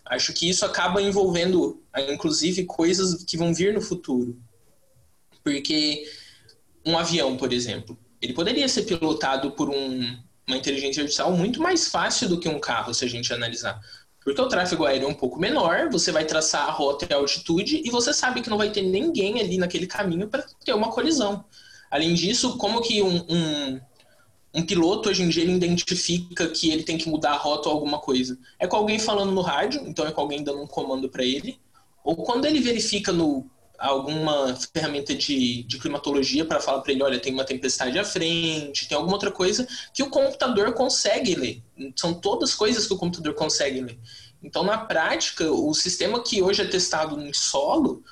[0.06, 4.40] Acho que isso acaba envolvendo, inclusive, coisas que vão vir no futuro.
[5.44, 6.10] Porque
[6.84, 11.88] um avião, por exemplo, ele poderia ser pilotado por um, uma inteligência artificial muito mais
[11.88, 13.78] fácil do que um carro, se a gente analisar.
[14.24, 17.16] Porque o tráfego aéreo é um pouco menor, você vai traçar a rota e a
[17.16, 20.90] altitude e você sabe que não vai ter ninguém ali naquele caminho para ter uma
[20.90, 21.44] colisão.
[21.90, 23.80] Além disso, como que um, um,
[24.54, 27.74] um, piloto hoje em dia ele identifica que ele tem que mudar a rota ou
[27.74, 28.38] alguma coisa?
[28.58, 31.58] É com alguém falando no rádio, então é com alguém dando um comando para ele,
[32.04, 33.48] ou quando ele verifica no
[33.78, 38.88] alguma ferramenta de, de climatologia para falar para ele, olha, tem uma tempestade à frente,
[38.88, 41.62] tem alguma outra coisa que o computador consegue ler.
[41.94, 43.98] São todas coisas que o computador consegue ler.
[44.42, 48.02] Então, na prática, o sistema que hoje é testado em solo,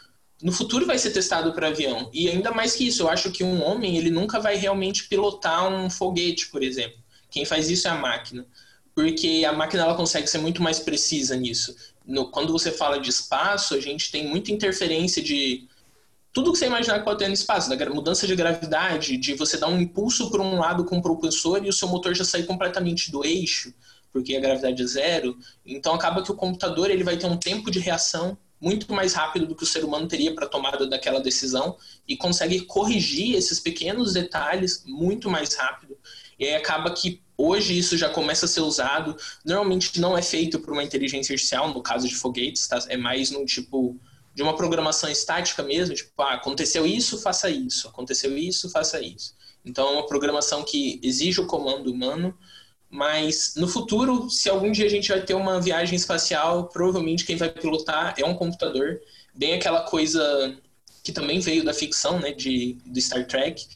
[0.41, 2.11] no futuro vai ser testado para avião.
[2.13, 5.69] E ainda mais que isso, eu acho que um homem ele nunca vai realmente pilotar
[5.69, 6.99] um foguete, por exemplo.
[7.31, 8.47] Quem faz isso é a máquina.
[8.95, 11.75] Porque a máquina ela consegue ser muito mais precisa nisso
[12.07, 15.67] no, quando você fala de espaço, a gente tem muita interferência de
[16.33, 19.57] tudo que você imaginar que pode ter no espaço, da mudança de gravidade, de você
[19.57, 22.45] dar um impulso por um lado com o propulsor e o seu motor já sair
[22.45, 23.73] completamente do eixo,
[24.13, 25.39] porque a gravidade é zero.
[25.65, 29.47] Então acaba que o computador ele vai ter um tempo de reação muito mais rápido
[29.47, 34.13] do que o ser humano teria para tomada daquela decisão e consegue corrigir esses pequenos
[34.13, 35.97] detalhes muito mais rápido.
[36.39, 39.17] E aí acaba que Hoje isso já começa a ser usado.
[39.45, 42.79] Normalmente não é feito por uma inteligência artificial, no caso de foguetes, tá?
[42.89, 43.99] é mais no tipo
[44.35, 49.35] de uma programação estática mesmo, tipo, ah, aconteceu isso, faça isso, aconteceu isso, faça isso.
[49.65, 52.37] Então é uma programação que exige o comando humano,
[52.91, 57.37] mas no futuro, se algum dia a gente vai ter uma viagem espacial, provavelmente quem
[57.37, 59.01] vai pilotar é um computador,
[59.35, 60.57] bem aquela coisa
[61.03, 63.67] que também veio da ficção, né, de, do Star Trek,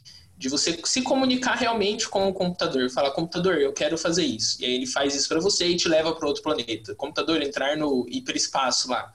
[0.41, 4.57] de você se comunicar realmente com o computador, falar computador, eu quero fazer isso.
[4.59, 6.95] E aí ele faz isso para você e te leva para outro planeta.
[6.95, 9.13] Computador entrar no hiperespaço lá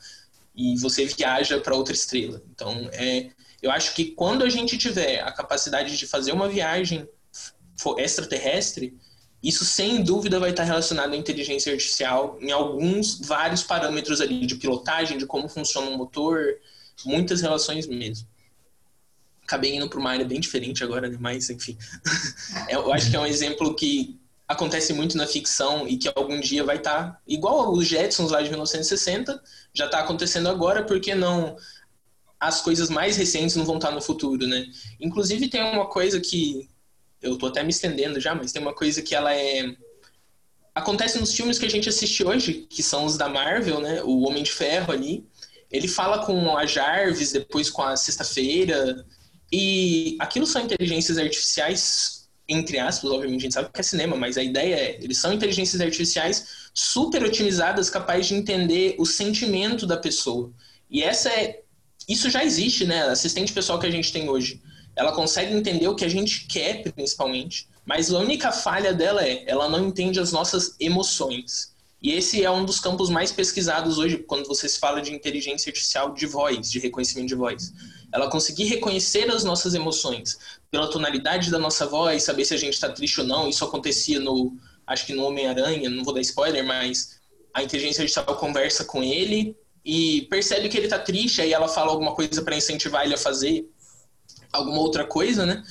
[0.55, 2.43] e você viaja para outra estrela.
[2.53, 7.09] Então, é, eu acho que quando a gente tiver a capacidade de fazer uma viagem
[7.97, 8.95] extraterrestre,
[9.41, 14.57] isso sem dúvida vai estar relacionado à inteligência artificial em alguns vários parâmetros ali de
[14.57, 16.59] pilotagem, de como funciona o motor,
[17.03, 18.27] muitas relações mesmo
[19.45, 21.17] acabei indo para uma área bem diferente agora, né?
[21.19, 21.77] mas enfim.
[22.67, 26.63] eu acho que é um exemplo que acontece muito na ficção e que algum dia
[26.63, 29.41] vai estar tá, igual os Jetsons lá de 1960,
[29.73, 31.55] já está acontecendo agora, porque não
[32.39, 34.65] as coisas mais recentes não vão estar tá no futuro, né?
[34.99, 36.69] Inclusive tem uma coisa que
[37.21, 39.75] eu tô até me estendendo já, mas tem uma coisa que ela é
[40.75, 44.03] acontece nos filmes que a gente assiste hoje, que são os da Marvel, né?
[44.03, 45.25] O Homem de Ferro ali,
[45.71, 49.05] ele fala com a Jarvis, depois com a Sexta-feira,
[49.51, 54.37] e aquilo são inteligências artificiais, entre aspas, obviamente a gente sabe que é cinema, mas
[54.37, 59.97] a ideia é, eles são inteligências artificiais super otimizadas, capazes de entender o sentimento da
[59.97, 60.51] pessoa.
[60.89, 61.61] E essa é,
[62.07, 63.03] isso já existe, né?
[63.03, 64.61] A assistente pessoal que a gente tem hoje,
[64.95, 69.43] ela consegue entender o que a gente quer, principalmente, mas a única falha dela é,
[69.47, 71.74] ela não entende as nossas emoções.
[72.05, 75.71] E esse é um dos campos mais pesquisados hoje, quando você se fala de inteligência
[75.71, 77.73] artificial de voz, de reconhecimento de voz
[78.13, 80.37] ela conseguir reconhecer as nossas emoções
[80.69, 83.49] pela tonalidade da nossa voz, saber se a gente está triste ou não.
[83.49, 87.19] Isso acontecia no, acho que no Homem-Aranha, não vou dar spoiler, mas
[87.53, 91.91] a inteligência artificial conversa com ele e percebe que ele está triste, aí ela fala
[91.91, 93.67] alguma coisa para incentivar ele a fazer
[94.53, 95.63] alguma outra coisa, né?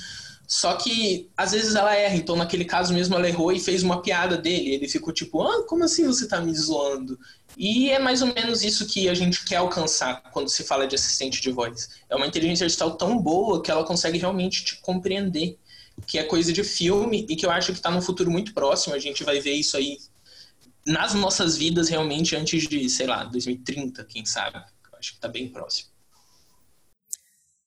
[0.54, 4.00] Só que às vezes ela erra, então naquele caso mesmo ela errou e fez uma
[4.00, 4.72] piada dele.
[4.72, 7.18] Ele ficou tipo, ah, como assim você tá me zoando?
[7.56, 10.94] E é mais ou menos isso que a gente quer alcançar quando se fala de
[10.94, 11.88] assistente de voz.
[12.08, 15.58] É uma inteligência artificial tão boa que ela consegue realmente te compreender,
[16.06, 18.94] que é coisa de filme e que eu acho que está no futuro muito próximo.
[18.94, 19.98] A gente vai ver isso aí
[20.86, 24.58] nas nossas vidas realmente antes de, sei lá, 2030, quem sabe.
[24.92, 25.93] Eu acho que está bem próximo.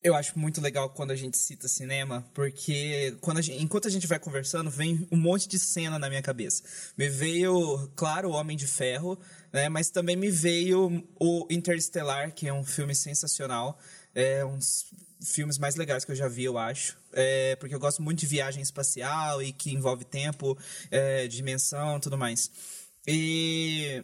[0.07, 3.91] Eu acho muito legal quando a gente cita cinema, porque quando a gente, enquanto a
[3.91, 6.63] gente vai conversando, vem um monte de cena na minha cabeça.
[6.97, 9.19] Me veio, claro, O Homem de Ferro,
[9.51, 13.77] né, mas também me veio o Interstellar, que é um filme sensacional.
[14.15, 14.85] É um dos
[15.21, 16.97] filmes mais legais que eu já vi, eu acho.
[17.11, 20.57] É, porque eu gosto muito de viagem espacial e que envolve tempo,
[20.89, 22.49] é, dimensão tudo mais.
[23.05, 24.01] E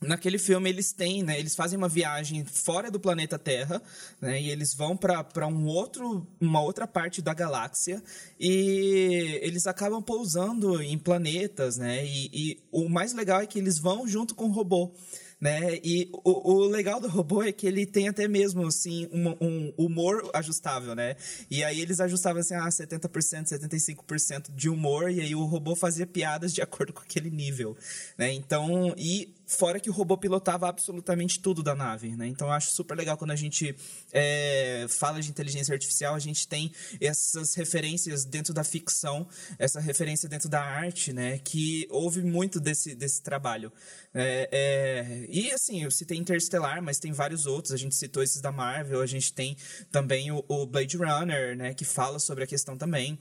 [0.00, 3.82] naquele filme eles têm, né, eles fazem uma viagem fora do planeta Terra,
[4.20, 8.02] né, e eles vão para um outro, uma outra parte da galáxia
[8.38, 13.78] e eles acabam pousando em planetas, né, e, e o mais legal é que eles
[13.78, 14.92] vão junto com o robô.
[15.38, 15.78] Né?
[15.84, 19.74] E o, o, legal do robô é que ele tem até mesmo, assim, um, um,
[19.76, 21.14] humor ajustável, né?
[21.50, 26.06] E aí eles ajustavam, assim, ah, 70%, 75% de humor, e aí o robô fazia
[26.06, 27.76] piadas de acordo com aquele nível,
[28.16, 28.32] né?
[28.32, 32.26] Então, e fora que o robô pilotava absolutamente tudo da nave, né?
[32.26, 33.74] Então eu acho super legal quando a gente
[34.12, 39.26] é, fala de inteligência artificial, a gente tem essas referências dentro da ficção,
[39.58, 41.38] essa referência dentro da arte, né?
[41.38, 43.72] Que houve muito desse, desse trabalho.
[44.12, 47.72] É, é, e assim, eu citei Interstellar, mas tem vários outros.
[47.72, 49.56] A gente citou esses da Marvel, a gente tem
[49.90, 51.72] também o, o Blade Runner, né?
[51.72, 53.18] Que fala sobre a questão também.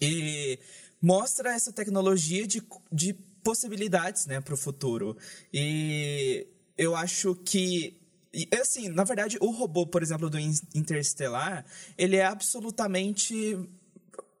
[0.00, 0.58] E
[1.00, 3.12] mostra essa tecnologia de, de
[3.46, 5.16] possibilidades, né, o futuro.
[5.54, 7.96] E eu acho que
[8.60, 10.36] assim, na verdade, o robô, por exemplo, do
[10.74, 11.64] Interstellar,
[11.96, 13.56] ele é absolutamente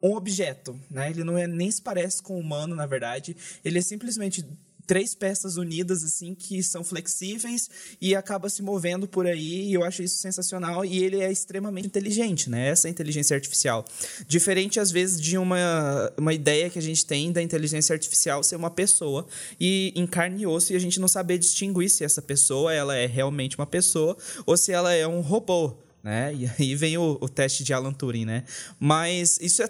[0.02, 1.08] um objeto, né?
[1.08, 3.34] Ele não é nem se parece com um humano, na verdade.
[3.64, 4.44] Ele é simplesmente
[4.86, 7.68] três peças unidas, assim, que são flexíveis
[8.00, 9.68] e acaba se movendo por aí.
[9.68, 10.84] E eu acho isso sensacional.
[10.84, 12.68] E ele é extremamente inteligente, né?
[12.68, 13.84] Essa é inteligência artificial.
[14.26, 18.56] Diferente, às vezes, de uma, uma ideia que a gente tem da inteligência artificial ser
[18.56, 19.26] uma pessoa
[19.60, 22.94] e em carne e osso e a gente não saber distinguir se essa pessoa ela
[22.94, 25.76] é realmente uma pessoa ou se ela é um robô.
[26.02, 26.32] Né?
[26.34, 28.44] E aí vem o, o teste de Alan Turing, né?
[28.78, 29.68] Mas isso é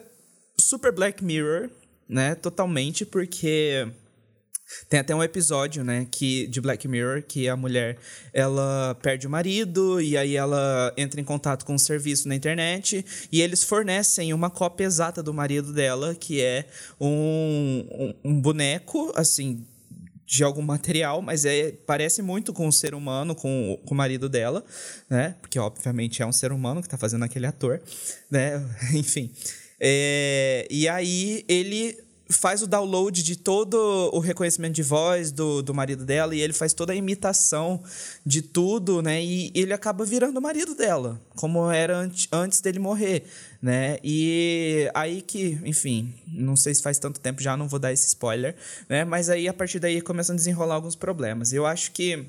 [0.59, 1.71] super Black Mirror,
[2.07, 2.35] né?
[2.35, 3.89] Totalmente, porque
[4.89, 7.99] tem até um episódio, né, que, de Black Mirror, que a mulher,
[8.33, 13.05] ela perde o marido e aí ela entra em contato com um serviço na internet
[13.31, 16.67] e eles fornecem uma cópia exata do marido dela, que é
[17.01, 19.65] um, um, um boneco, assim,
[20.27, 24.29] de algum material, mas é, parece muito com o ser humano, com, com o marido
[24.29, 24.65] dela,
[25.09, 25.37] né?
[25.41, 27.81] Porque, obviamente, é um ser humano que está fazendo aquele ator,
[28.29, 28.61] né?
[28.93, 29.31] Enfim.
[29.79, 31.97] É, e aí ele
[32.29, 33.77] faz o download de todo
[34.13, 37.83] o reconhecimento de voz do, do marido dela e ele faz toda a imitação
[38.25, 39.23] de tudo, né?
[39.23, 43.25] E ele acaba virando o marido dela, como era antes, antes dele morrer,
[43.63, 43.99] né?
[44.03, 48.09] E aí que, enfim, não sei se faz tanto tempo já, não vou dar esse
[48.09, 48.57] spoiler,
[48.89, 49.05] né?
[49.05, 51.53] Mas aí a partir daí começam a desenrolar alguns problemas.
[51.53, 52.27] Eu acho que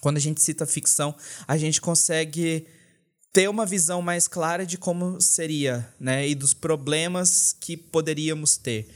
[0.00, 1.14] quando a gente cita ficção,
[1.48, 2.66] a gente consegue
[3.32, 6.28] ter uma visão mais clara de como seria, né?
[6.28, 8.86] E dos problemas que poderíamos ter.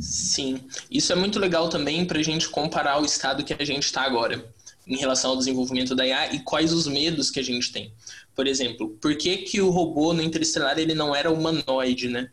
[0.00, 3.84] Sim, isso é muito legal também para a gente comparar o estado que a gente
[3.84, 4.44] está agora
[4.86, 7.92] em relação ao desenvolvimento da IA e quais os medos que a gente tem.
[8.34, 12.30] Por exemplo, por que, que o robô no Interestelar ele não era humanoide, né?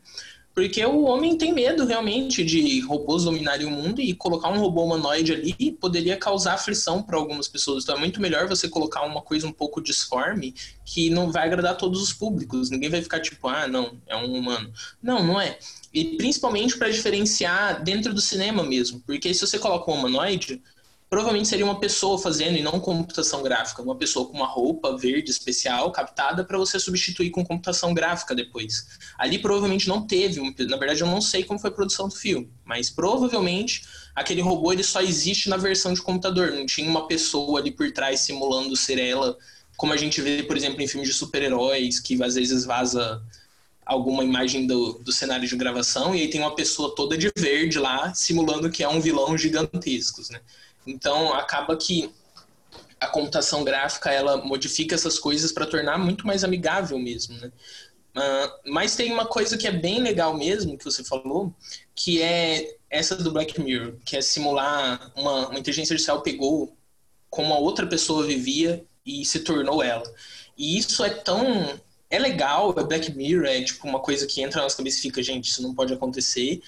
[0.54, 4.84] Porque o homem tem medo realmente de robôs dominarem o mundo e colocar um robô
[4.84, 7.84] humanoide ali poderia causar aflição para algumas pessoas.
[7.84, 11.78] Então é muito melhor você colocar uma coisa um pouco disforme que não vai agradar
[11.78, 12.70] todos os públicos.
[12.70, 14.72] Ninguém vai ficar tipo, ah, não, é um humano.
[15.02, 15.58] Não, não é.
[15.94, 19.02] E principalmente para diferenciar dentro do cinema mesmo.
[19.06, 20.62] Porque se você coloca um humanoide,
[21.12, 23.82] provavelmente seria uma pessoa fazendo e não computação gráfica.
[23.82, 28.88] Uma pessoa com uma roupa verde especial captada para você substituir com computação gráfica depois.
[29.18, 32.50] Ali provavelmente não teve, na verdade eu não sei como foi a produção do filme,
[32.64, 33.84] mas provavelmente
[34.16, 37.92] aquele robô ele só existe na versão de computador, não tinha uma pessoa ali por
[37.92, 39.38] trás simulando ser ela,
[39.76, 43.22] como a gente vê, por exemplo, em filmes de super-heróis, que às vezes vaza
[43.86, 47.80] alguma imagem do, do cenário de gravação e aí tem uma pessoa toda de verde
[47.80, 50.40] lá simulando que é um vilão gigantesco, né?
[50.86, 52.12] Então acaba que
[53.00, 57.52] a computação gráfica ela modifica essas coisas para tornar muito mais amigável mesmo, né?
[58.16, 61.54] Uh, mas tem uma coisa que é bem legal mesmo que você falou,
[61.96, 66.76] que é essa do Black Mirror, que é simular uma, uma inteligência artificial pegou
[67.30, 70.04] como a outra pessoa vivia e se tornou ela.
[70.58, 74.58] E isso é tão é legal, é Black Mirror, é tipo uma coisa que entra
[74.58, 76.62] na nossa cabeça e fica, gente, isso não pode acontecer.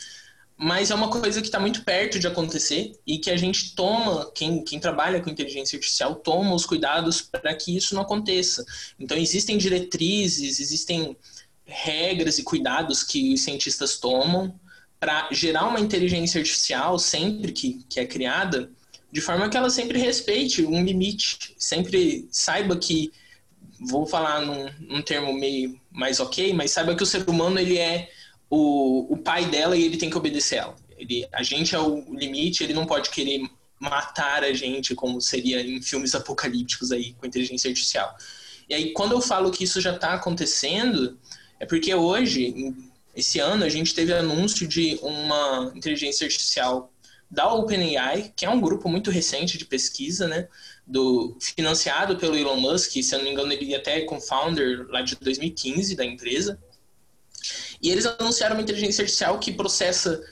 [0.57, 4.31] Mas é uma coisa que está muito perto de acontecer e que a gente toma,
[4.33, 8.63] quem, quem trabalha com inteligência artificial, toma os cuidados para que isso não aconteça.
[8.99, 11.17] Então, existem diretrizes, existem
[11.65, 14.53] regras e cuidados que os cientistas tomam
[14.99, 18.71] para gerar uma inteligência artificial sempre que, que é criada,
[19.11, 23.11] de forma que ela sempre respeite um limite, sempre saiba que
[23.79, 27.77] vou falar num, num, termo meio mais ok, mas saiba que o ser humano ele
[27.77, 28.09] é
[28.49, 30.75] o, o pai dela e ele tem que obedecer ela.
[30.97, 33.41] Ele, a gente é o limite, ele não pode querer
[33.79, 38.15] matar a gente como seria em filmes apocalípticos aí com inteligência artificial.
[38.69, 41.17] E aí quando eu falo que isso já está acontecendo,
[41.59, 42.53] é porque hoje,
[43.15, 46.91] esse ano, a gente teve anúncio de uma inteligência artificial
[47.29, 50.47] da OpenAI, que é um grupo muito recente de pesquisa, né?
[50.85, 55.01] do financiado pelo Elon Musk, se eu não me engano ele até é co-founder lá
[55.01, 56.59] de 2015 da empresa.
[57.83, 60.23] E eles anunciaram uma inteligência artificial que processa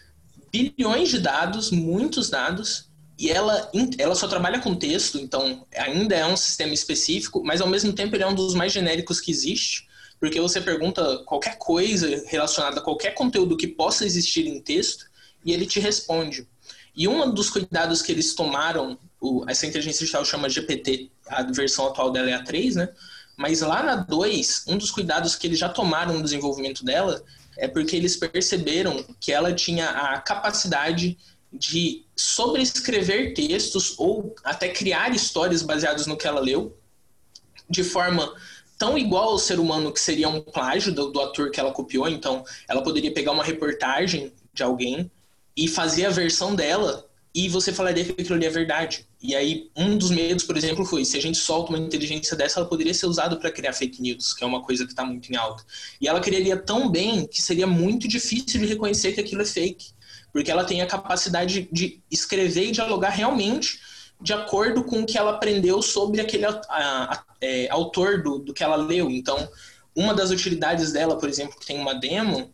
[0.49, 2.89] bilhões de dados, muitos dados,
[3.19, 7.67] e ela, ela só trabalha com texto, então ainda é um sistema específico, mas ao
[7.67, 9.87] mesmo tempo ele é um dos mais genéricos que existe,
[10.19, 15.05] porque você pergunta qualquer coisa relacionada a qualquer conteúdo que possa existir em texto
[15.43, 16.47] e ele te responde.
[16.95, 21.87] E um dos cuidados que eles tomaram, o, essa inteligência artificial chama GPT, a versão
[21.87, 22.89] atual dela é a 3, né?
[23.37, 27.23] Mas lá na 2, um dos cuidados que eles já tomaram no desenvolvimento dela
[27.57, 31.17] é porque eles perceberam que ela tinha a capacidade
[31.51, 36.77] de sobrescrever textos ou até criar histórias baseadas no que ela leu,
[37.69, 38.33] de forma
[38.77, 42.07] tão igual ao ser humano que seria um plágio do, do ator que ela copiou.
[42.07, 45.11] Então, ela poderia pegar uma reportagem de alguém
[45.55, 49.07] e fazer a versão dela e você falaria que aquilo ali é verdade.
[49.21, 52.59] E aí, um dos medos, por exemplo, foi se a gente solta uma inteligência dessa,
[52.59, 55.31] ela poderia ser usada para criar fake news, que é uma coisa que está muito
[55.31, 55.63] em alta.
[55.99, 59.91] E ela criaria tão bem que seria muito difícil de reconhecer que aquilo é fake,
[60.33, 63.79] porque ela tem a capacidade de escrever e dialogar realmente
[64.19, 68.53] de acordo com o que ela aprendeu sobre aquele a, a, é, autor do, do
[68.53, 69.09] que ela leu.
[69.09, 69.49] Então,
[69.95, 72.51] uma das utilidades dela, por exemplo, que tem uma demo,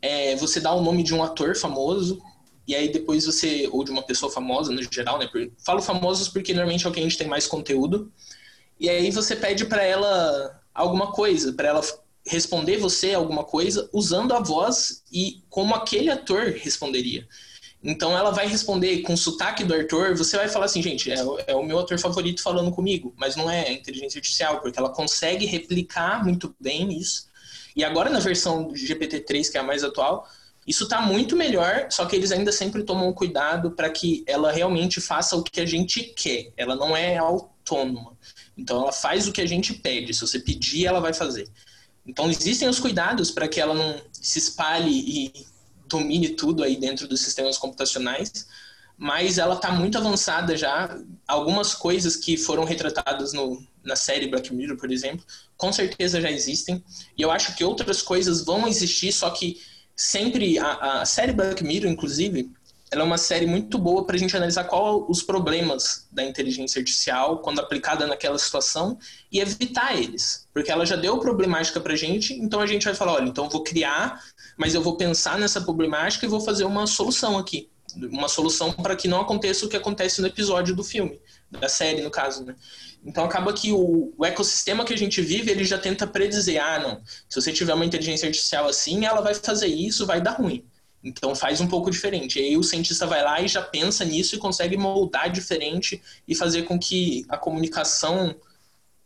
[0.00, 2.20] é você dar o nome de um ator famoso
[2.68, 5.26] e aí depois você, ou de uma pessoa famosa no geral, né?
[5.64, 8.12] Falo famosos porque normalmente é o que a gente tem mais conteúdo.
[8.78, 11.80] E aí você pede para ela alguma coisa, para ela
[12.26, 17.26] responder você alguma coisa usando a voz e como aquele ator responderia.
[17.82, 21.16] Então ela vai responder com o sotaque do ator, você vai falar assim, gente, é,
[21.46, 25.46] é, o meu ator favorito falando comigo, mas não é inteligência artificial, porque ela consegue
[25.46, 27.28] replicar muito bem isso.
[27.74, 30.28] E agora na versão GPT-3, que é a mais atual,
[30.68, 35.00] isso está muito melhor, só que eles ainda sempre tomam cuidado para que ela realmente
[35.00, 36.52] faça o que a gente quer.
[36.58, 38.14] Ela não é autônoma.
[38.54, 40.12] Então ela faz o que a gente pede.
[40.12, 41.48] Se você pedir, ela vai fazer.
[42.06, 45.46] Então existem os cuidados para que ela não se espalhe e
[45.86, 48.46] domine tudo aí dentro dos sistemas computacionais,
[48.94, 50.98] mas ela está muito avançada já.
[51.26, 55.24] Algumas coisas que foram retratadas no, na série Black Mirror, por exemplo,
[55.56, 56.84] com certeza já existem.
[57.16, 59.58] E eu acho que outras coisas vão existir, só que
[59.98, 62.48] sempre a, a série Black Mirror, inclusive,
[62.90, 66.78] ela é uma série muito boa para a gente analisar qual os problemas da inteligência
[66.78, 68.96] artificial quando aplicada naquela situação
[69.30, 72.94] e evitar eles, porque ela já deu problemática para a gente, então a gente vai
[72.94, 74.22] falar, olha, então eu vou criar,
[74.56, 78.96] mas eu vou pensar nessa problemática e vou fazer uma solução aqui, uma solução para
[78.96, 81.20] que não aconteça o que acontece no episódio do filme,
[81.50, 82.54] da série no caso, né?
[83.04, 86.78] Então acaba que o, o, ecossistema que a gente vive, ele já tenta predizer, ah,
[86.78, 90.64] não, se você tiver uma inteligência artificial assim, ela vai fazer isso, vai dar ruim.
[91.02, 92.38] Então faz um pouco diferente.
[92.38, 96.34] E aí o cientista vai lá e já pensa nisso e consegue moldar diferente e
[96.34, 98.34] fazer com que a comunicação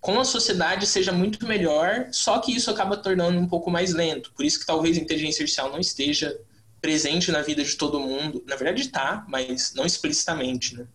[0.01, 4.33] com a sociedade seja muito melhor, só que isso acaba tornando um pouco mais lento.
[4.33, 6.37] Por isso que talvez a inteligência artificial não esteja
[6.81, 8.43] presente na vida de todo mundo.
[8.49, 10.89] Na verdade está, mas não explicitamente, né?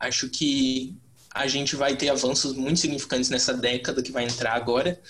[0.00, 0.96] Acho que
[1.32, 5.00] a gente vai ter avanços muito significantes nessa década que vai entrar agora.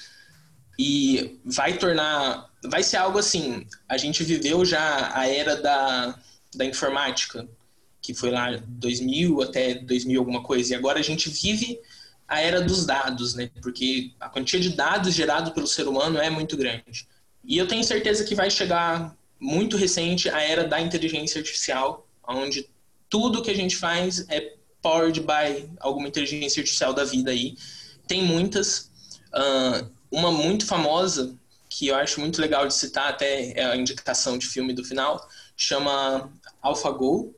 [0.78, 6.18] E vai tornar vai ser algo assim a gente viveu já a era da,
[6.54, 7.48] da informática
[8.02, 11.78] que foi lá 2000 até 2000 alguma coisa e agora a gente vive
[12.28, 13.50] a era dos dados né?
[13.62, 17.08] Porque a quantia de dados gerados pelo ser humano é muito grande.
[17.44, 22.68] E eu tenho certeza que vai chegar muito recente a era da inteligência artificial onde
[23.08, 27.56] tudo que a gente faz é powered by alguma inteligência artificial da vida aí.
[28.06, 28.90] Tem muitas.
[29.32, 31.36] Uh, uma muito famosa,
[31.68, 35.26] que eu acho muito legal de citar, até é a indicação de filme do final,
[35.56, 37.34] chama AlphaGo.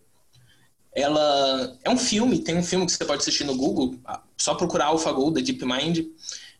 [0.94, 3.98] Ela é um filme, tem um filme que você pode assistir no Google,
[4.36, 6.06] só procurar AlphaGo da DeepMind.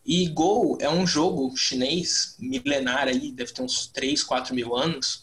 [0.05, 5.22] E Go é um jogo chinês milenar aí, deve ter uns 3, 4 mil anos,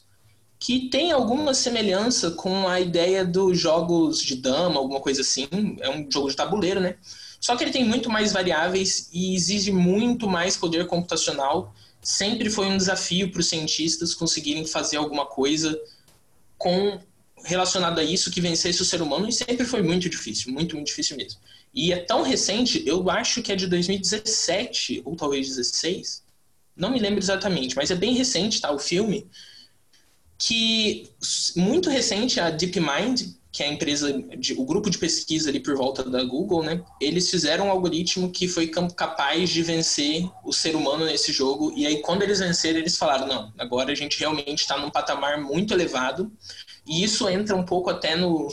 [0.61, 5.49] que tem alguma semelhança com a ideia dos jogos de dama, alguma coisa assim.
[5.81, 6.97] É um jogo de tabuleiro, né?
[7.41, 11.75] Só que ele tem muito mais variáveis e exige muito mais poder computacional.
[12.03, 15.81] Sempre foi um desafio para os cientistas conseguirem fazer alguma coisa
[16.59, 17.01] com
[17.43, 20.89] relacionado a isso que vencesse o ser humano e sempre foi muito difícil, muito, muito
[20.89, 21.41] difícil mesmo.
[21.73, 26.23] E é tão recente, eu acho que é de 2017 ou talvez 16,
[26.77, 28.71] não me lembro exatamente, mas é bem recente, tá?
[28.71, 29.27] O filme
[30.41, 31.11] que
[31.55, 35.77] muito recente a DeepMind, que é a empresa, de, o grupo de pesquisa ali por
[35.77, 36.83] volta da Google, né?
[37.01, 41.73] Eles fizeram um algoritmo que foi capaz de vencer o ser humano nesse jogo.
[41.77, 45.39] E aí, quando eles venceram, eles falaram: não, agora a gente realmente está num patamar
[45.41, 46.33] muito elevado.
[46.87, 48.49] E isso entra um pouco até no,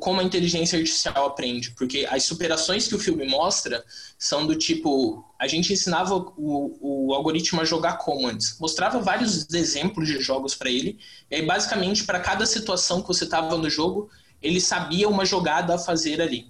[0.00, 3.84] como a inteligência artificial aprende, porque as superações que o filme mostra
[4.16, 9.52] são do tipo, a gente ensinava o, o algoritmo a jogar como antes, mostrava vários
[9.52, 10.98] exemplos de jogos para ele,
[11.30, 14.08] e aí basicamente para cada situação que você estava no jogo,
[14.40, 16.46] ele sabia uma jogada a fazer ali.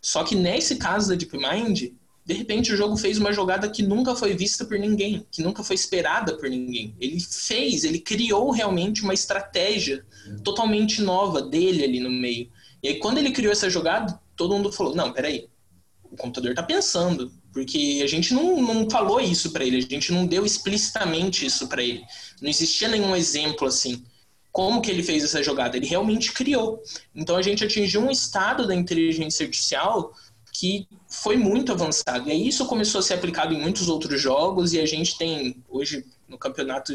[0.00, 1.92] Só que nesse caso da DeepMind,
[2.24, 5.64] de repente o jogo fez uma jogada que nunca foi vista por ninguém, que nunca
[5.64, 6.94] foi esperada por ninguém.
[7.00, 10.04] Ele fez, ele criou realmente uma estratégia
[10.44, 12.48] totalmente nova dele ali no meio.
[12.82, 15.48] E aí quando ele criou essa jogada, todo mundo falou: "Não, peraí.
[16.04, 20.12] O computador tá pensando, porque a gente não, não falou isso para ele, a gente
[20.12, 22.02] não deu explicitamente isso para ele.
[22.42, 24.04] Não existia nenhum exemplo assim
[24.52, 25.76] como que ele fez essa jogada?
[25.76, 26.82] Ele realmente criou.
[27.14, 30.12] Então a gente atingiu um estado da inteligência artificial
[30.52, 32.28] que foi muito avançado.
[32.28, 35.62] E aí isso começou a ser aplicado em muitos outros jogos e a gente tem
[35.68, 36.92] hoje no campeonato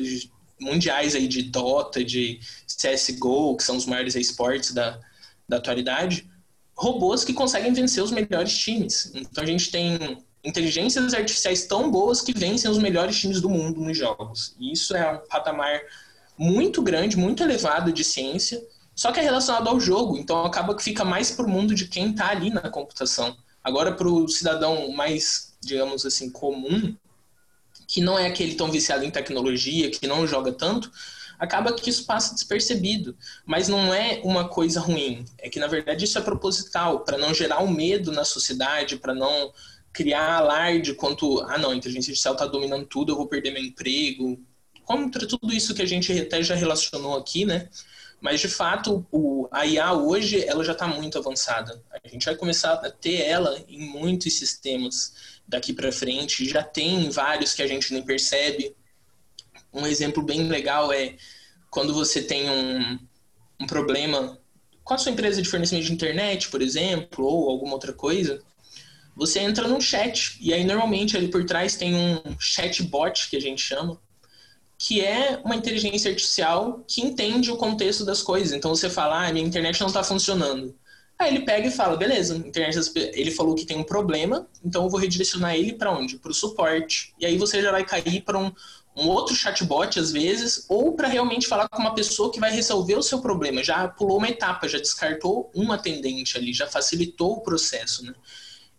[0.60, 5.00] mundiais aí de Dota, de CSGO, que são os maiores esportes da,
[5.48, 6.30] da atualidade,
[6.76, 9.12] robôs que conseguem vencer os melhores times.
[9.14, 13.82] Então a gente tem inteligências artificiais tão boas que vencem os melhores times do mundo
[13.82, 14.56] nos jogos.
[14.60, 15.82] E isso é um patamar
[16.38, 18.62] muito grande, muito elevado de ciência,
[18.94, 21.88] só que é relacionado ao jogo, então acaba que fica mais para o mundo de
[21.88, 23.36] quem está ali na computação.
[23.64, 26.96] Agora, para o cidadão mais, digamos assim, comum,
[27.88, 30.92] que não é aquele tão viciado em tecnologia, que não joga tanto,
[31.40, 33.18] acaba que isso passa despercebido.
[33.46, 35.26] Mas não é uma coisa ruim.
[35.38, 39.14] É que, na verdade, isso é proposital, para não gerar um medo na sociedade, para
[39.14, 39.52] não
[39.94, 43.64] criar alarde quanto, ah, não, a inteligência artificial está dominando tudo, eu vou perder meu
[43.64, 44.38] emprego
[44.84, 47.70] contra tudo isso que a gente até já relacionou aqui, né?
[48.22, 51.82] Mas de fato, o, a IA hoje ela já está muito avançada.
[52.04, 55.14] A gente vai começar a ter ela em muitos sistemas
[55.48, 56.48] daqui para frente.
[56.48, 58.76] Já tem vários que a gente nem percebe.
[59.76, 61.16] Um exemplo bem legal é
[61.70, 62.98] quando você tem um,
[63.60, 64.40] um problema
[64.84, 68.42] com a sua empresa de fornecimento de internet, por exemplo, ou alguma outra coisa,
[69.16, 73.42] você entra num chat e aí normalmente ali por trás tem um chatbot que a
[73.42, 74.00] gente chama,
[74.78, 78.54] que é uma inteligência artificial que entende o contexto das coisas.
[78.54, 80.76] Então você fala, ah, minha internet não está funcionando.
[81.18, 82.78] Aí ele pega e fala, beleza, internet,
[83.14, 86.18] ele falou que tem um problema, então eu vou redirecionar ele para onde?
[86.18, 87.14] Para o suporte.
[87.18, 88.52] E aí você já vai cair para um,
[88.96, 92.96] um outro chatbot às vezes, ou para realmente falar com uma pessoa que vai resolver
[92.96, 93.64] o seu problema.
[93.64, 98.14] Já pulou uma etapa, já descartou um atendente ali, já facilitou o processo, né?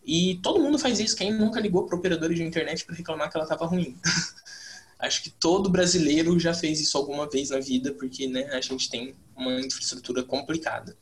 [0.05, 1.17] E todo mundo faz isso.
[1.17, 3.97] Quem nunca ligou para operadora de internet para reclamar que ela estava ruim?
[4.99, 8.89] Acho que todo brasileiro já fez isso alguma vez na vida, porque né, a gente
[8.89, 10.97] tem uma infraestrutura complicada.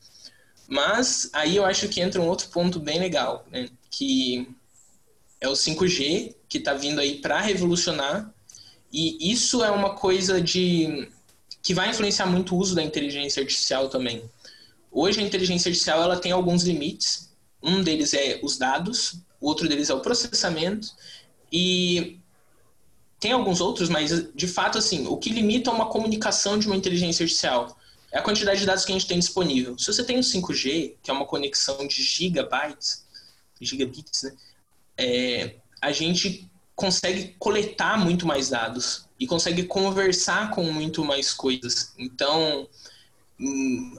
[0.67, 4.49] Mas aí eu acho que entra um outro ponto bem legal, né, que
[5.39, 8.34] é o 5G, que está vindo aí para revolucionar,
[8.95, 11.09] e isso é uma coisa de
[11.61, 14.23] que vai influenciar muito o uso da inteligência artificial também.
[14.89, 17.29] Hoje a inteligência artificial ela tem alguns limites.
[17.61, 20.87] Um deles é os dados, o outro deles é o processamento,
[21.51, 22.19] e
[23.19, 27.23] tem alguns outros, mas de fato, assim, o que limita uma comunicação de uma inteligência
[27.23, 27.77] artificial
[28.13, 29.77] é a quantidade de dados que a gente tem disponível.
[29.77, 33.03] Se você tem o 5G, que é uma conexão de gigabytes,
[33.59, 34.35] gigabits, né?
[34.97, 41.93] É, a gente consegue coletar muito mais dados e consegue conversar com muito mais coisas.
[41.97, 42.67] Então,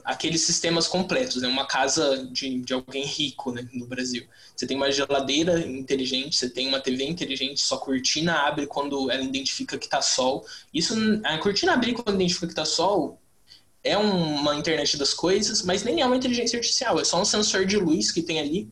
[0.03, 1.47] aqueles sistemas completos, né?
[1.47, 3.67] Uma casa de, de alguém rico, né?
[3.73, 4.25] No Brasil.
[4.55, 9.23] Você tem uma geladeira inteligente, você tem uma TV inteligente, sua cortina abre quando ela
[9.23, 10.45] identifica que está sol.
[10.73, 13.19] Isso, a cortina abrir quando identifica que está sol
[13.83, 17.65] é uma internet das coisas, mas nem é uma inteligência artificial, é só um sensor
[17.65, 18.69] de luz que tem ali.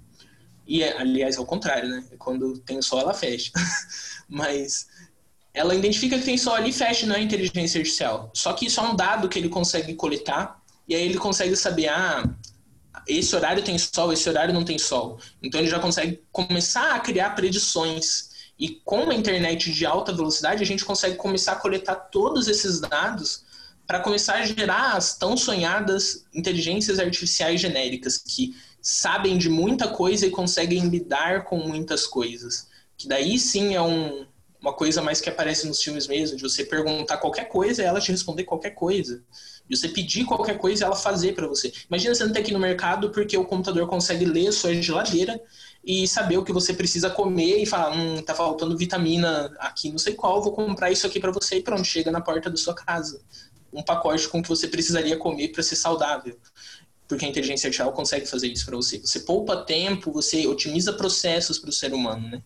[0.67, 2.03] E, aliás, é o contrário, né?
[2.17, 3.51] Quando tem sol, ela fecha.
[4.27, 4.87] mas
[5.53, 8.31] ela identifica que tem sol ali e fecha, não é inteligência artificial.
[8.33, 11.87] Só que isso é um dado que ele consegue coletar e aí ele consegue saber,
[11.87, 12.23] ah,
[13.07, 15.19] esse horário tem sol, esse horário não tem sol.
[15.41, 18.33] Então ele já consegue começar a criar predições.
[18.57, 22.79] E com a internet de alta velocidade, a gente consegue começar a coletar todos esses
[22.79, 23.43] dados
[23.85, 28.55] para começar a gerar as tão sonhadas inteligências artificiais genéricas, que
[28.87, 32.67] sabem de muita coisa e conseguem lidar com muitas coisas.
[32.95, 34.27] Que daí sim é um,
[34.61, 37.99] uma coisa mais que aparece nos filmes mesmo, de você perguntar qualquer coisa e ela
[37.99, 39.23] te responder qualquer coisa.
[39.67, 41.73] De você pedir qualquer coisa e ela fazer para você.
[41.89, 45.41] Imagina você não ter aqui no mercado porque o computador consegue ler sua geladeira
[45.83, 49.97] e saber o que você precisa comer e falar, hum, tá faltando vitamina aqui, não
[49.97, 52.75] sei qual, vou comprar isso aqui para você e pronto, chega na porta da sua
[52.75, 53.19] casa.
[53.73, 56.37] Um pacote com o que você precisaria comer para ser saudável.
[57.07, 58.99] Porque a inteligência artificial consegue fazer isso para você.
[58.99, 62.43] Você poupa tempo, você otimiza processos para o ser humano, né?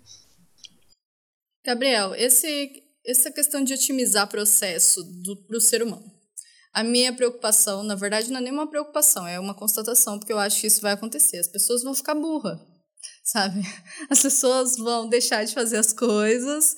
[1.65, 5.01] Gabriel, esse, essa questão de otimizar processo
[5.47, 6.11] para o ser humano.
[6.73, 10.61] A minha preocupação, na verdade, não é nenhuma preocupação, é uma constatação, porque eu acho
[10.61, 11.37] que isso vai acontecer.
[11.37, 12.59] As pessoas vão ficar burras,
[13.23, 13.61] sabe?
[14.09, 16.75] As pessoas vão deixar de fazer as coisas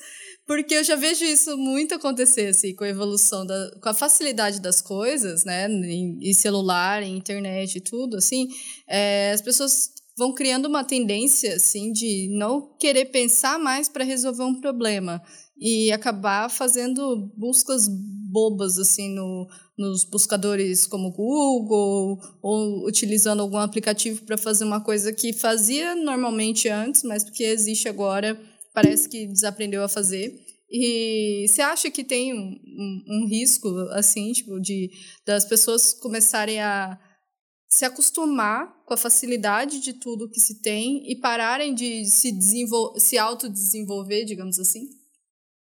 [0.51, 4.59] Porque eu já vejo isso muito acontecer, assim, com a evolução, da, com a facilidade
[4.59, 5.71] das coisas, né?
[5.71, 8.49] Em, em celular, em internet e tudo, assim.
[8.85, 14.43] É, as pessoas vão criando uma tendência, assim, de não querer pensar mais para resolver
[14.43, 15.21] um problema
[15.57, 19.47] e acabar fazendo buscas bobas assim no,
[19.77, 26.67] nos buscadores como Google ou utilizando algum aplicativo para fazer uma coisa que fazia normalmente
[26.67, 28.37] antes, mas porque existe agora
[28.73, 30.39] parece que desaprendeu a fazer.
[30.69, 34.89] E você acha que tem um, um, um risco assim, tipo, de
[35.25, 36.97] das pessoas começarem a
[37.67, 42.37] se acostumar com a facilidade de tudo que se tem e pararem de se,
[42.97, 44.89] se autodesenvolver, digamos assim?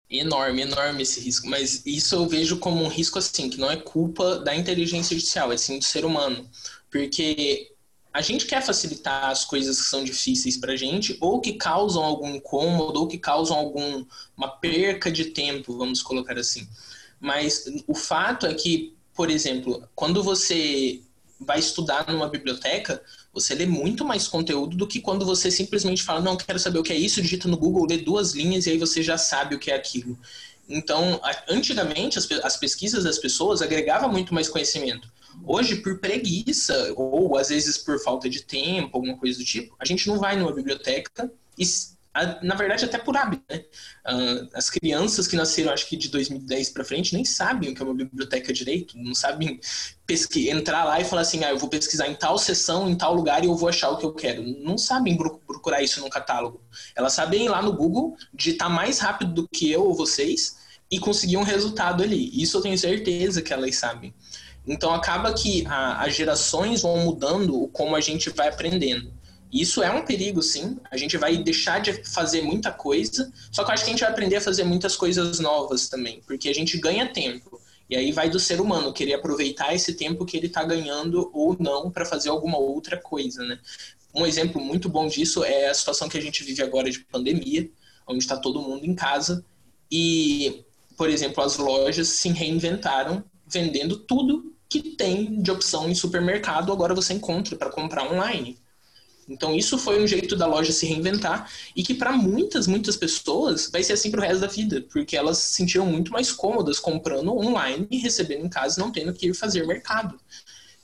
[0.09, 1.47] Enorme, enorme esse risco.
[1.47, 5.51] Mas isso eu vejo como um risco assim, que não é culpa da inteligência artificial,
[5.51, 6.49] é sim do ser humano.
[6.89, 7.75] Porque
[8.13, 12.03] a gente quer facilitar as coisas que são difíceis para a gente, ou que causam
[12.03, 14.07] algum incômodo, ou que causam alguma
[14.59, 16.67] perca de tempo, vamos colocar assim.
[17.19, 21.01] Mas o fato é que, por exemplo, quando você
[21.39, 23.01] vai estudar numa biblioteca,
[23.31, 26.83] você lê muito mais conteúdo do que quando você simplesmente fala, não, quero saber o
[26.83, 29.59] que é isso, digita no Google, lê duas linhas e aí você já sabe o
[29.59, 30.17] que é aquilo.
[30.67, 35.07] Então, antigamente, as, as pesquisas das pessoas agregavam muito mais conhecimento.
[35.45, 39.85] Hoje, por preguiça, ou às vezes por falta de tempo, alguma coisa do tipo, a
[39.85, 41.65] gente não vai numa biblioteca e
[42.41, 43.63] na verdade até por hábito, né?
[44.07, 47.81] Uh, as crianças que nasceram, acho que de 2010 para frente, nem sabem o que
[47.81, 49.59] é uma biblioteca direito, não sabem
[50.35, 53.43] entrar lá e falar assim, ah, eu vou pesquisar em tal seção, em tal lugar
[53.43, 54.41] e eu vou achar o que eu quero.
[54.41, 56.61] Não sabem procurar isso no catálogo.
[56.95, 60.57] Elas sabem ir lá no Google, digitar mais rápido do que eu ou vocês
[60.89, 62.31] e conseguir um resultado ali.
[62.41, 64.13] Isso eu tenho certeza que elas sabem.
[64.67, 69.11] Então acaba que a, as gerações vão mudando como a gente vai aprendendo.
[69.51, 70.77] Isso é um perigo, sim.
[70.91, 74.01] A gente vai deixar de fazer muita coisa, só que eu acho que a gente
[74.01, 77.61] vai aprender a fazer muitas coisas novas também, porque a gente ganha tempo.
[77.89, 81.55] E aí vai do ser humano querer aproveitar esse tempo que ele está ganhando ou
[81.57, 83.57] não para fazer alguma outra coisa, né?
[84.13, 87.69] Um exemplo muito bom disso é a situação que a gente vive agora de pandemia,
[88.05, 89.45] onde está todo mundo em casa
[89.89, 90.65] e,
[90.97, 96.93] por exemplo, as lojas se reinventaram vendendo tudo que tem de opção em supermercado, agora
[96.93, 98.57] você encontra para comprar online.
[99.29, 103.69] Então isso foi um jeito da loja se reinventar e que para muitas, muitas pessoas
[103.69, 107.35] vai ser assim pro resto da vida, porque elas se sentiram muito mais cômodas comprando
[107.35, 110.17] online e recebendo em casa, não tendo que ir fazer mercado.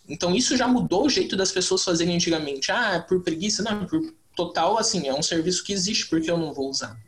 [0.08, 2.72] Então isso já mudou o jeito das pessoas fazerem antigamente.
[2.72, 6.38] Ah, é por preguiça, não, por total assim, é um serviço que existe porque eu
[6.38, 7.00] não vou usar.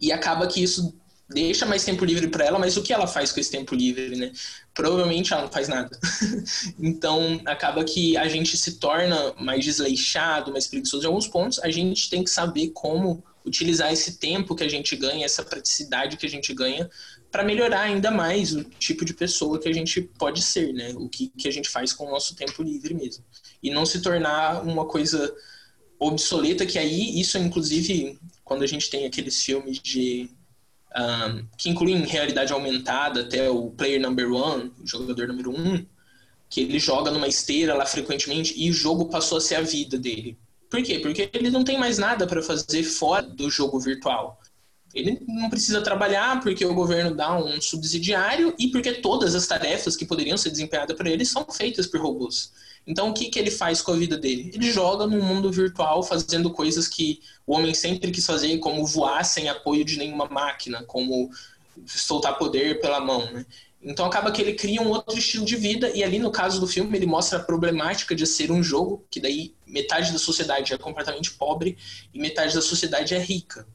[0.00, 0.94] E acaba que isso
[1.28, 4.16] deixa mais tempo livre para ela, mas o que ela faz com esse tempo livre,
[4.16, 4.32] né?
[4.74, 5.98] Provavelmente ela não faz nada.
[6.78, 11.58] então, acaba que a gente se torna mais desleixado, mais preguiçoso em alguns pontos.
[11.60, 16.16] A gente tem que saber como utilizar esse tempo que a gente ganha, essa praticidade
[16.16, 16.90] que a gente ganha,
[17.30, 20.92] para melhorar ainda mais o tipo de pessoa que a gente pode ser, né?
[20.96, 23.24] O que, que a gente faz com o nosso tempo livre mesmo.
[23.62, 25.34] E não se tornar uma coisa
[25.98, 30.30] obsoleta, que aí, isso inclusive, quando a gente tem aqueles filmes de
[30.96, 35.84] um, que incluem realidade aumentada até o player number one, o jogador número um,
[36.48, 39.98] que ele joga numa esteira lá frequentemente e o jogo passou a ser a vida
[39.98, 40.38] dele.
[40.70, 40.98] Por quê?
[40.98, 44.40] Porque ele não tem mais nada para fazer fora do jogo virtual.
[44.94, 49.96] Ele não precisa trabalhar porque o governo dá um subsidiário e porque todas as tarefas
[49.96, 52.52] que poderiam ser desempenhadas por ele são feitas por robôs.
[52.86, 54.50] Então, o que, que ele faz com a vida dele?
[54.54, 59.24] Ele joga no mundo virtual fazendo coisas que o homem sempre quis fazer, como voar
[59.24, 61.30] sem apoio de nenhuma máquina, como
[61.86, 63.44] soltar poder pela mão, né?
[63.84, 66.66] Então acaba que ele cria um outro estilo de vida e ali no caso do
[66.66, 70.78] filme ele mostra a problemática de ser um jogo que daí metade da sociedade é
[70.78, 71.76] completamente pobre
[72.12, 73.66] e metade da sociedade é rica.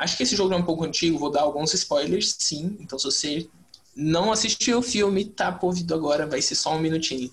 [0.00, 2.74] Acho que esse jogo é um pouco antigo, vou dar alguns spoilers, sim.
[2.80, 3.48] Então se você
[3.94, 7.30] não assistiu o filme, tá ouvido agora, vai ser só um minutinho.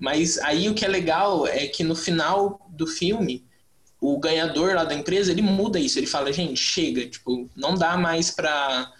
[0.00, 3.44] Mas aí o que é legal é que no final do filme,
[4.00, 5.98] o ganhador lá da empresa, ele muda isso.
[5.98, 8.90] Ele fala, gente, chega, tipo, não dá mais pra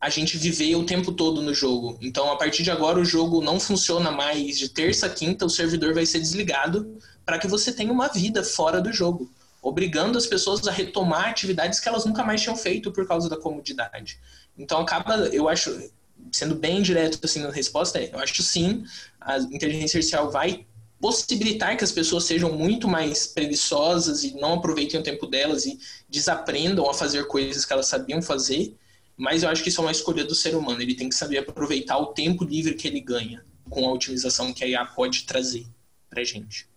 [0.00, 1.98] a gente viver o tempo todo no jogo.
[2.00, 5.50] Então, a partir de agora, o jogo não funciona mais de terça a quinta, o
[5.50, 9.30] servidor vai ser desligado para que você tenha uma vida fora do jogo,
[9.62, 13.36] obrigando as pessoas a retomar atividades que elas nunca mais tinham feito por causa da
[13.36, 14.18] comodidade.
[14.56, 15.90] Então, acaba, eu acho,
[16.32, 18.84] sendo bem direto assim na resposta, é, eu acho sim,
[19.20, 20.66] a inteligência artificial vai
[21.00, 25.78] possibilitar que as pessoas sejam muito mais preguiçosas e não aproveitem o tempo delas e
[26.08, 28.76] desaprendam a fazer coisas que elas sabiam fazer,
[29.16, 31.38] mas eu acho que isso é uma escolha do ser humano, ele tem que saber
[31.38, 35.66] aproveitar o tempo livre que ele ganha com a otimização que a IA pode trazer
[36.08, 36.68] pra gente.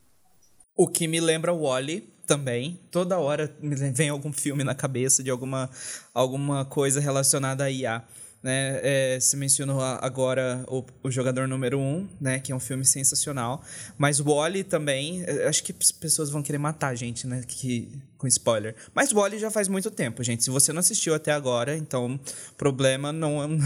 [0.75, 2.79] O que me lembra o Wally, também.
[2.91, 3.53] Toda hora
[3.93, 5.69] vem algum filme na cabeça de alguma,
[6.13, 8.03] alguma coisa relacionada a IA.
[8.41, 8.79] Né?
[8.83, 12.39] É, se mencionou agora o, o Jogador Número 1, um, né?
[12.39, 13.63] Que é um filme sensacional.
[13.97, 17.41] Mas o Wally também, é, acho que as pessoas vão querer matar a gente, né?
[17.47, 18.75] Que, com spoiler.
[18.93, 20.43] Mas o Wally já faz muito tempo, gente.
[20.43, 22.19] Se você não assistiu até agora, então
[22.57, 23.61] problema não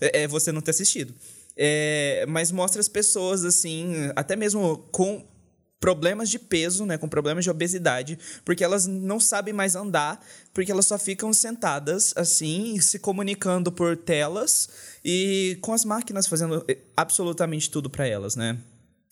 [0.00, 1.12] é você não ter assistido.
[1.56, 5.24] É, mas mostra as pessoas, assim, até mesmo com
[5.80, 10.72] problemas de peso, né, com problemas de obesidade, porque elas não sabem mais andar, porque
[10.72, 14.68] elas só ficam sentadas assim, se comunicando por telas
[15.04, 18.58] e com as máquinas fazendo eh, absolutamente tudo para elas, né?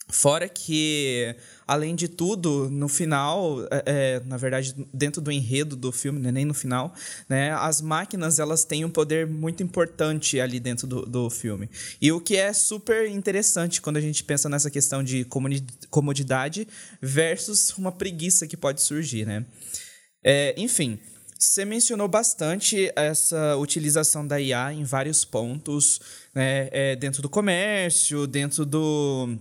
[0.09, 1.35] Fora que,
[1.67, 6.31] além de tudo, no final, é, é, na verdade, dentro do enredo do filme, né,
[6.31, 6.95] nem no final,
[7.27, 11.71] né, as máquinas elas têm um poder muito importante ali dentro do, do filme.
[12.03, 15.27] E o que é super interessante quando a gente pensa nessa questão de
[15.91, 16.69] comodidade
[17.01, 19.47] versus uma preguiça que pode surgir, né?
[20.23, 20.99] É, enfim,
[21.39, 25.99] você mencionou bastante essa utilização da IA em vários pontos,
[26.35, 29.39] né, é, dentro do comércio, dentro do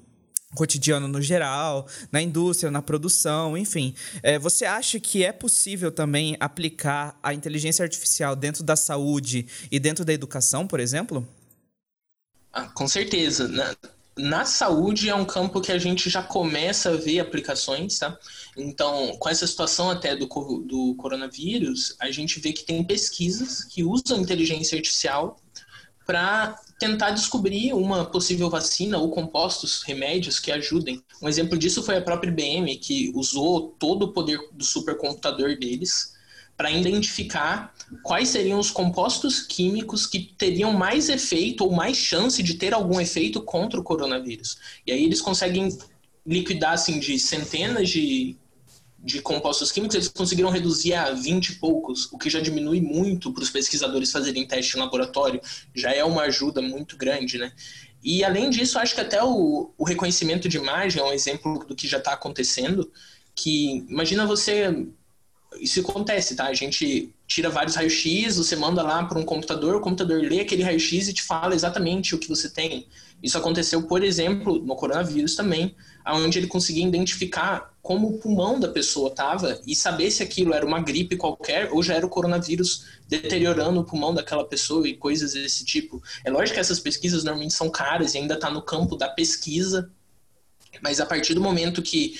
[0.55, 3.93] cotidiano no geral, na indústria, na produção, enfim.
[4.21, 9.79] É, você acha que é possível também aplicar a inteligência artificial dentro da saúde e
[9.79, 11.27] dentro da educação, por exemplo?
[12.51, 13.47] Ah, com certeza.
[13.47, 13.75] Na,
[14.15, 18.17] na saúde é um campo que a gente já começa a ver aplicações, tá?
[18.55, 23.83] Então, com essa situação até do, do coronavírus, a gente vê que tem pesquisas que
[23.83, 25.39] usam inteligência artificial
[26.05, 31.01] para tentar descobrir uma possível vacina ou compostos, remédios que ajudem.
[31.21, 36.13] Um exemplo disso foi a própria IBM, que usou todo o poder do supercomputador deles
[36.55, 42.55] para identificar quais seriam os compostos químicos que teriam mais efeito ou mais chance de
[42.55, 44.57] ter algum efeito contra o coronavírus.
[44.86, 45.76] E aí eles conseguem
[46.26, 48.38] liquidar assim de centenas de
[49.03, 53.33] de compostos químicos, eles conseguiram reduzir a 20 e poucos, o que já diminui muito
[53.33, 55.41] para os pesquisadores fazerem teste em laboratório,
[55.75, 57.51] já é uma ajuda muito grande, né?
[58.01, 61.75] E além disso, acho que até o, o reconhecimento de imagem é um exemplo do
[61.75, 62.89] que já está acontecendo,
[63.35, 64.87] que imagina você
[65.59, 66.45] isso acontece, tá?
[66.47, 70.63] A gente tira vários raios-x, você manda lá para um computador, o computador lê aquele
[70.63, 72.87] raio-x e te fala exatamente o que você tem.
[73.21, 75.75] Isso aconteceu, por exemplo, no coronavírus também,
[76.05, 80.65] onde ele conseguia identificar como o pulmão da pessoa estava e saber se aquilo era
[80.65, 85.34] uma gripe qualquer ou já era o coronavírus deteriorando o pulmão daquela pessoa e coisas
[85.34, 86.01] desse tipo.
[86.23, 89.91] É lógico que essas pesquisas normalmente são caras e ainda está no campo da pesquisa,
[90.81, 92.17] mas a partir do momento que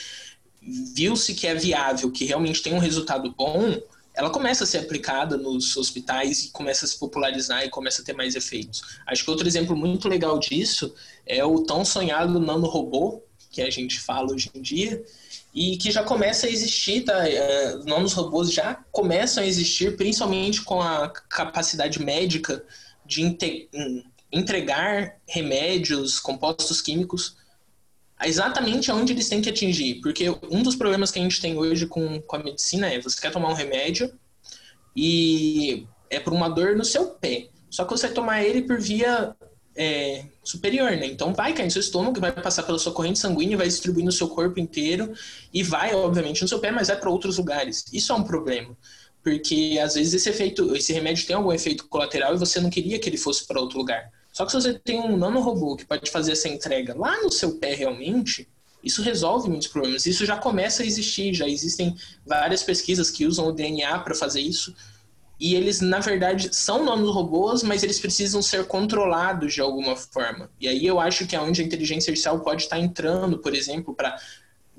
[0.62, 3.82] viu-se que é viável, que realmente tem um resultado bom,
[4.14, 8.06] ela começa a ser aplicada nos hospitais e começa a se popularizar e começa a
[8.06, 8.82] ter mais efeitos.
[9.08, 10.94] Acho que outro exemplo muito legal disso
[11.26, 15.04] é o tão sonhado nanorobô, que a gente fala hoje em dia,
[15.54, 17.28] e que já começa a existir, tá?
[17.28, 22.66] É, nanorobôs já começam a existir, principalmente com a capacidade médica
[23.06, 23.38] de
[24.32, 27.36] entregar remédios, compostos químicos
[28.26, 29.96] exatamente aonde eles têm que atingir.
[30.02, 33.20] Porque um dos problemas que a gente tem hoje com, com a medicina é você
[33.20, 34.12] quer tomar um remédio
[34.96, 37.50] e é por uma dor no seu pé.
[37.70, 39.36] Só que você tomar ele por via
[39.76, 41.08] é, superior, né?
[41.08, 44.12] Então vai cair no seu estômago, vai passar pela sua corrente sanguínea, vai distribuir no
[44.12, 45.14] seu corpo inteiro
[45.54, 47.86] e vai, obviamente, no seu pé, mas vai para outros lugares.
[47.92, 48.78] Isso é um problema.
[49.24, 53.00] Porque às vezes esse efeito, esse remédio tem algum efeito colateral e você não queria
[53.00, 54.12] que ele fosse para outro lugar.
[54.32, 57.58] Só que se você tem um nanorobô que pode fazer essa entrega lá no seu
[57.58, 58.48] pé realmente,
[58.84, 60.06] isso resolve muitos problemas.
[60.06, 61.96] Isso já começa a existir, já existem
[62.26, 64.76] várias pesquisas que usam o DNA para fazer isso.
[65.44, 70.50] E eles, na verdade, são nanorobôs, mas eles precisam ser controlados de alguma forma.
[70.58, 73.94] E aí eu acho que é onde a inteligência artificial pode estar entrando, por exemplo,
[73.94, 74.18] para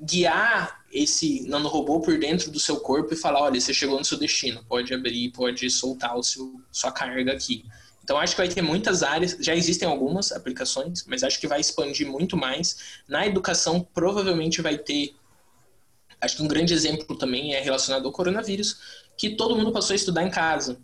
[0.01, 4.17] guiar esse nanorobô por dentro do seu corpo e falar, olha, você chegou no seu
[4.17, 7.63] destino, pode abrir, pode soltar o seu, sua carga aqui.
[8.03, 11.61] Então, acho que vai ter muitas áreas, já existem algumas aplicações, mas acho que vai
[11.61, 12.99] expandir muito mais.
[13.07, 15.13] Na educação, provavelmente vai ter.
[16.19, 19.95] Acho que um grande exemplo também é relacionado ao coronavírus, que todo mundo passou a
[19.95, 20.77] estudar em casa.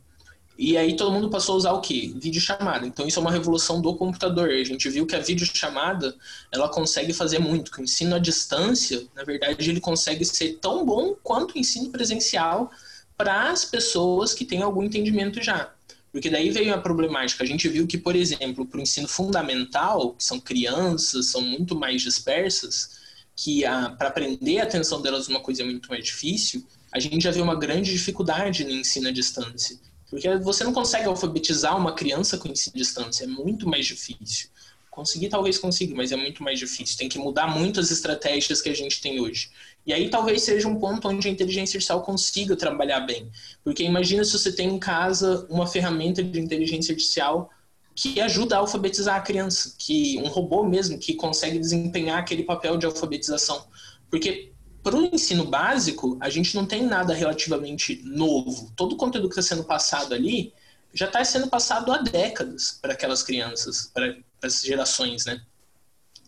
[0.57, 2.13] E aí todo mundo passou a usar o quê?
[2.15, 2.85] Videochamada.
[2.85, 4.49] Então isso é uma revolução do computador.
[4.49, 6.15] A gente viu que a videochamada,
[6.51, 7.71] ela consegue fazer muito.
[7.71, 11.89] Que o ensino à distância, na verdade, ele consegue ser tão bom quanto o ensino
[11.89, 12.69] presencial
[13.17, 15.73] para as pessoas que têm algum entendimento já.
[16.11, 17.43] Porque daí veio a problemática.
[17.43, 21.73] A gente viu que, por exemplo, para o ensino fundamental, que são crianças, são muito
[21.73, 22.99] mais dispersas,
[23.35, 23.63] que
[23.97, 27.43] para aprender a atenção delas uma coisa é muito mais difícil, a gente já viu
[27.43, 29.77] uma grande dificuldade no ensino à distância.
[30.09, 34.49] Porque você não consegue alfabetizar uma criança com ensino à distância, é muito mais difícil.
[34.89, 36.97] Conseguir talvez consiga, mas é muito mais difícil.
[36.97, 39.49] Tem que mudar muitas estratégias que a gente tem hoje.
[39.85, 43.31] E aí talvez seja um ponto onde a inteligência artificial consiga trabalhar bem.
[43.63, 47.49] Porque imagina se você tem em casa uma ferramenta de inteligência artificial
[47.95, 52.77] que ajuda a alfabetizar a criança, que um robô mesmo que consegue desempenhar aquele papel
[52.77, 53.65] de alfabetização.
[54.09, 54.51] Porque
[54.83, 58.71] para o ensino básico, a gente não tem nada relativamente novo.
[58.75, 60.53] Todo o conteúdo que está sendo passado ali
[60.93, 65.41] já está sendo passado há décadas para aquelas crianças, para essas gerações, né?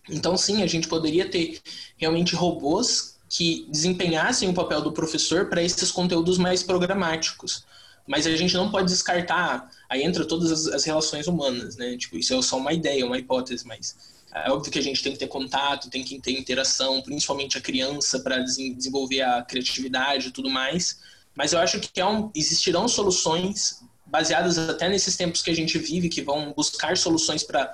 [0.10, 1.62] Então, sim, a gente poderia ter
[1.98, 7.66] realmente robôs que desempenhassem o papel do professor para esses conteúdos mais programáticos.
[8.06, 11.98] Mas a gente não pode descartar, aí entra todas as, as, relações humanas, né?
[11.98, 15.14] Tipo, isso é só uma ideia, uma hipótese, mas é óbvio que a gente tem
[15.14, 20.32] que ter contato, tem que ter interação, principalmente a criança para desenvolver a criatividade e
[20.32, 21.00] tudo mais.
[21.36, 25.78] Mas eu acho que é um, existirão soluções baseadas até nesses tempos que a gente
[25.78, 27.74] vive, que vão buscar soluções para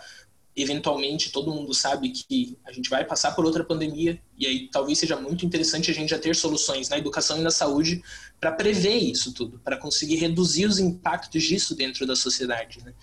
[0.56, 5.00] eventualmente todo mundo sabe que a gente vai passar por outra pandemia e aí talvez
[5.00, 8.04] seja muito interessante a gente já ter soluções na educação e na saúde
[8.40, 12.84] para prever isso tudo, para conseguir reduzir os impactos disso dentro da sociedade.
[12.84, 12.94] Né?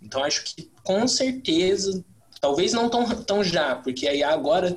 [0.00, 2.02] Então acho que com certeza,
[2.42, 4.76] talvez não tão, tão já, porque aí agora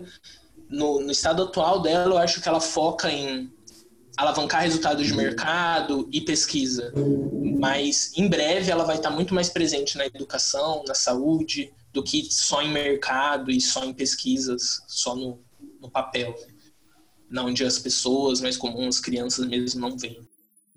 [0.69, 3.51] no, no estado atual dela eu acho que ela foca em
[4.15, 6.93] alavancar resultados de mercado e pesquisa,
[7.59, 12.27] mas em breve ela vai estar muito mais presente na educação, na saúde, do que
[12.31, 15.41] só em mercado e só em pesquisas, só no,
[15.81, 16.29] no papel.
[16.29, 16.53] Né?
[17.29, 20.25] Não onde as pessoas mais comuns, as crianças mesmo, não veem.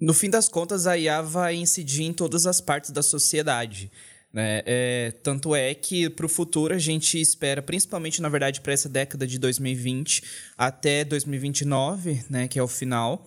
[0.01, 3.91] No fim das contas, a IA vai incidir em todas as partes da sociedade.
[4.33, 4.63] Né?
[4.67, 8.89] É, tanto é que para o futuro a gente espera, principalmente na verdade para essa
[8.89, 10.23] década de 2020
[10.57, 13.27] até 2029, né, que é o final,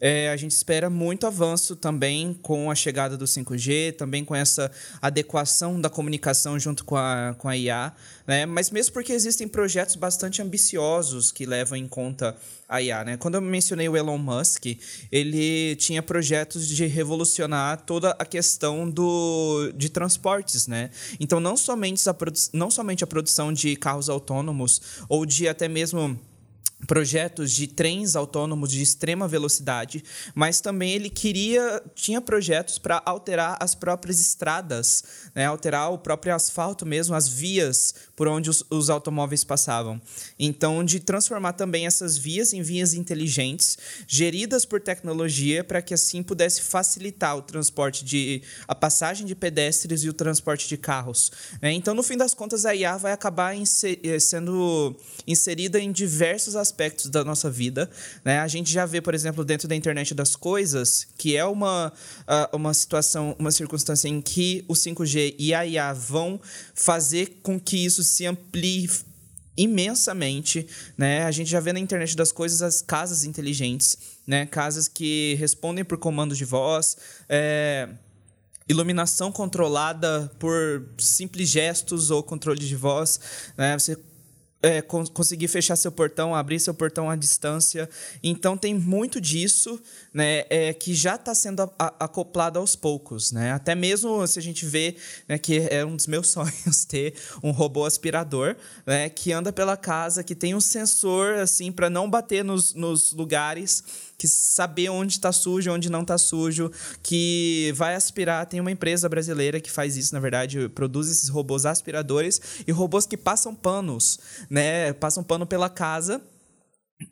[0.00, 4.70] é, a gente espera muito avanço também com a chegada do 5G, também com essa
[5.02, 7.92] adequação da comunicação junto com a, com a IA,
[8.26, 8.46] né?
[8.46, 12.34] mas mesmo porque existem projetos bastante ambiciosos que levam em conta
[12.66, 13.04] a IA.
[13.04, 13.16] Né?
[13.16, 14.66] Quando eu mencionei o Elon Musk,
[15.10, 20.66] ele tinha projetos de revolucionar toda a questão do, de transportes.
[20.66, 20.90] Né?
[21.18, 22.16] Então, não somente, a
[22.52, 26.18] não somente a produção de carros autônomos ou de até mesmo
[26.86, 30.02] projetos de trens autônomos de extrema velocidade,
[30.34, 35.04] mas também ele queria tinha projetos para alterar as próprias estradas,
[35.34, 40.00] né, alterar o próprio asfalto mesmo, as vias por onde os, os automóveis passavam.
[40.38, 46.22] Então, de transformar também essas vias em vias inteligentes, geridas por tecnologia, para que assim
[46.22, 51.32] pudesse facilitar o transporte de a passagem de pedestres e o transporte de carros.
[51.60, 51.72] Né?
[51.72, 57.10] Então, no fim das contas, a IA vai acabar eh, sendo inserida em diversos aspectos
[57.10, 57.90] da nossa vida.
[58.24, 58.38] Né?
[58.38, 61.92] A gente já vê, por exemplo, dentro da internet das coisas, que é uma,
[62.22, 66.40] uh, uma situação, uma circunstância em que o 5G e a IA vão
[66.74, 68.88] fazer com que isso se amplie
[69.56, 70.66] imensamente,
[70.96, 71.24] né?
[71.24, 74.46] A gente já vê na internet das coisas as casas inteligentes, né?
[74.46, 76.96] Casas que respondem por comandos de voz,
[77.28, 77.88] é,
[78.68, 83.20] iluminação controlada por simples gestos ou controle de voz,
[83.56, 83.78] né?
[83.78, 83.98] Você
[84.62, 87.88] é, conseguir fechar seu portão, abrir seu portão à distância.
[88.22, 89.80] Então tem muito disso,
[90.12, 93.52] né, é, que já está sendo acoplado aos poucos, né?
[93.52, 94.96] Até mesmo se a gente vê,
[95.28, 98.56] né, que é um dos meus sonhos ter um robô aspirador,
[98.86, 103.12] né, que anda pela casa, que tem um sensor assim para não bater nos, nos
[103.12, 106.70] lugares que saber onde está sujo, onde não está sujo,
[107.02, 108.44] que vai aspirar.
[108.44, 113.06] Tem uma empresa brasileira que faz isso, na verdade, produz esses robôs aspiradores e robôs
[113.06, 114.92] que passam panos, né?
[114.92, 116.20] Passam pano pela casa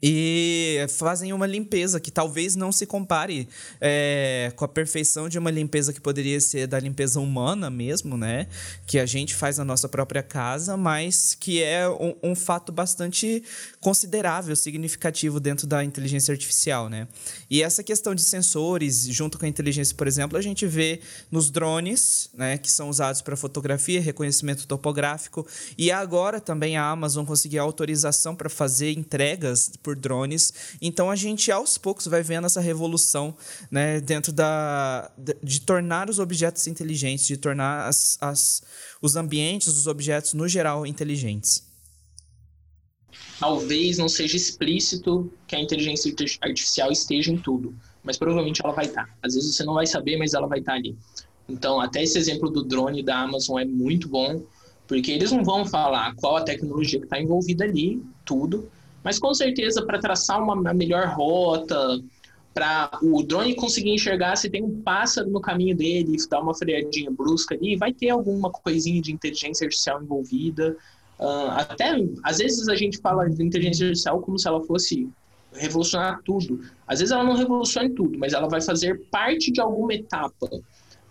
[0.02, 3.48] e fazem uma limpeza que talvez não se compare
[3.80, 8.46] é, com a perfeição de uma limpeza que poderia ser da limpeza humana mesmo, né?
[8.86, 13.42] Que a gente faz na nossa própria casa, mas que é um, um fato bastante
[13.80, 17.08] considerável, significativo dentro da inteligência artificial, né?
[17.50, 21.50] E essa questão de sensores, junto com a inteligência, por exemplo, a gente vê nos
[21.50, 22.58] drones, né?
[22.58, 28.50] Que são usados para fotografia, reconhecimento topográfico, e agora também a Amazon conseguiu autorização para
[28.50, 30.52] fazer entregas por drones.
[30.80, 33.36] Então a gente aos poucos vai vendo essa revolução,
[33.70, 38.62] né, dentro da de, de tornar os objetos inteligentes, de tornar as, as,
[39.00, 41.66] os ambientes, os objetos no geral inteligentes.
[43.38, 48.86] Talvez não seja explícito que a inteligência artificial esteja em tudo, mas provavelmente ela vai
[48.86, 49.08] estar.
[49.22, 50.96] Às vezes você não vai saber, mas ela vai estar ali.
[51.48, 54.42] Então, até esse exemplo do drone da Amazon é muito bom,
[54.86, 58.70] porque eles não vão falar qual a tecnologia que está envolvida ali, tudo,
[59.02, 62.00] mas com certeza para traçar uma, melhor rota,
[62.54, 67.10] para o drone conseguir enxergar se tem um pássaro no caminho dele, dar uma freadinha
[67.10, 70.76] brusca ali, vai ter alguma coisinha de inteligência artificial envolvida.
[71.18, 75.08] Uh, até, às vezes a gente fala de inteligência artificial como se ela fosse
[75.52, 76.60] revolucionar tudo.
[76.86, 80.48] Às vezes ela não revoluciona tudo, mas ela vai fazer parte de alguma etapa.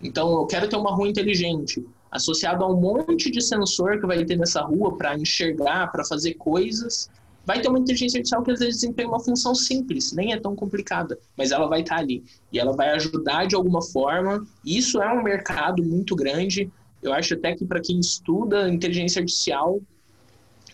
[0.02, 4.24] Então, eu quero ter uma rua inteligente, associado a um monte de sensor que vai
[4.24, 7.10] ter nessa rua para enxergar, para fazer coisas.
[7.48, 10.54] Vai ter uma inteligência artificial que às vezes desempenha uma função simples, nem é tão
[10.54, 12.22] complicada, mas ela vai estar tá ali
[12.52, 14.45] e ela vai ajudar de alguma forma.
[14.66, 16.70] Isso é um mercado muito grande.
[17.02, 19.80] Eu acho até que para quem estuda inteligência artificial,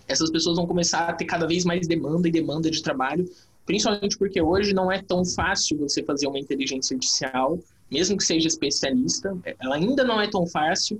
[0.08, 3.30] essas pessoas vão começar a ter cada vez mais demanda e demanda de trabalho,
[3.68, 7.60] principalmente porque hoje não é tão fácil você fazer uma inteligência artificial,
[7.92, 11.00] mesmo que seja especialista, ela ainda não é tão fácil,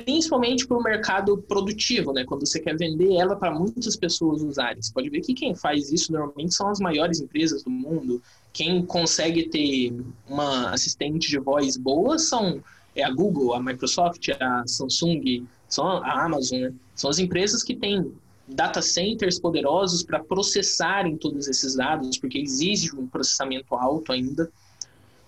[0.00, 2.24] principalmente para o mercado produtivo, né?
[2.24, 4.82] Quando você quer vender ela para muitas pessoas usarem.
[4.82, 8.22] Você pode ver que quem faz isso normalmente são as maiores empresas do mundo.
[8.52, 9.94] Quem consegue ter
[10.28, 12.62] uma assistente de voz boa são
[12.94, 16.72] é a Google, a Microsoft, a Samsung, são a Amazon, né?
[16.94, 18.10] São as empresas que têm
[18.48, 24.50] data centers poderosos para processarem todos esses dados, porque exige um processamento alto ainda.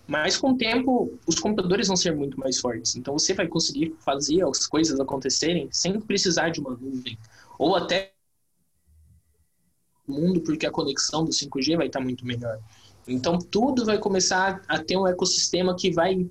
[0.08, 2.96] Mas com o tempo, os computadores vão ser muito mais fortes.
[2.96, 7.18] Então você vai conseguir fazer as coisas acontecerem sem precisar de uma nuvem.
[7.58, 8.12] Ou até
[10.06, 12.58] mundo, porque a conexão do 5G vai estar muito melhor.
[13.06, 16.26] Então tudo vai começar a ter um ecossistema que vai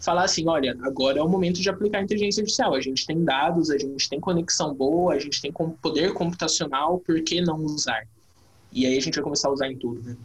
[0.00, 2.74] falar assim, olha, agora é o momento de aplicar inteligência artificial.
[2.74, 7.22] A gente tem dados, a gente tem conexão boa, a gente tem poder computacional, por
[7.22, 8.08] que não usar?
[8.72, 10.16] E aí a gente vai começar a usar em tudo, né?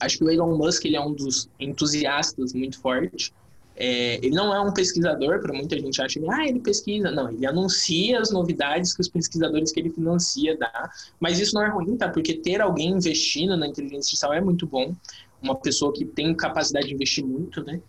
[0.00, 3.32] Acho que o Elon Musk ele é um dos entusiastas muito forte.
[3.76, 7.10] É, ele não é um pesquisador, para muita gente acha que ah, ele pesquisa.
[7.10, 10.90] Não, ele anuncia as novidades que os pesquisadores que ele financia dá.
[11.18, 12.08] Mas isso não é ruim, tá?
[12.08, 14.94] Porque ter alguém investindo na inteligência artificial é muito bom.
[15.42, 17.80] Uma pessoa que tem capacidade de investir muito, né?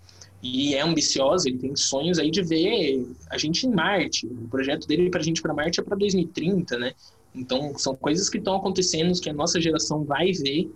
[0.41, 4.25] e é ambiciosa, ele tem sonhos aí de ver a gente em Marte.
[4.25, 6.93] O projeto dele para a gente para Marte é para 2030, né?
[7.33, 10.69] Então, são coisas que estão acontecendo que a nossa geração vai ver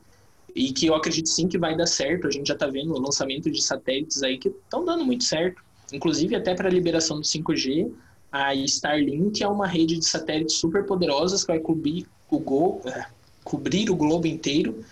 [0.56, 2.28] e que eu acredito sim que vai dar certo.
[2.28, 5.62] A gente já está vendo o lançamento de satélites aí que estão dando muito certo,
[5.92, 7.92] inclusive até para a liberação do 5G.
[8.32, 13.06] A Starlink é uma rede de satélites super poderosas que vai cobrir o, go, é,
[13.44, 14.84] cobrir o globo inteiro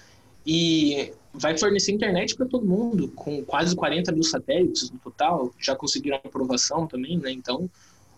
[0.46, 5.76] e vai fornecer internet para todo mundo, com quase 40 mil satélites no total, já
[5.76, 7.32] conseguiram aprovação também, né?
[7.32, 7.70] Então,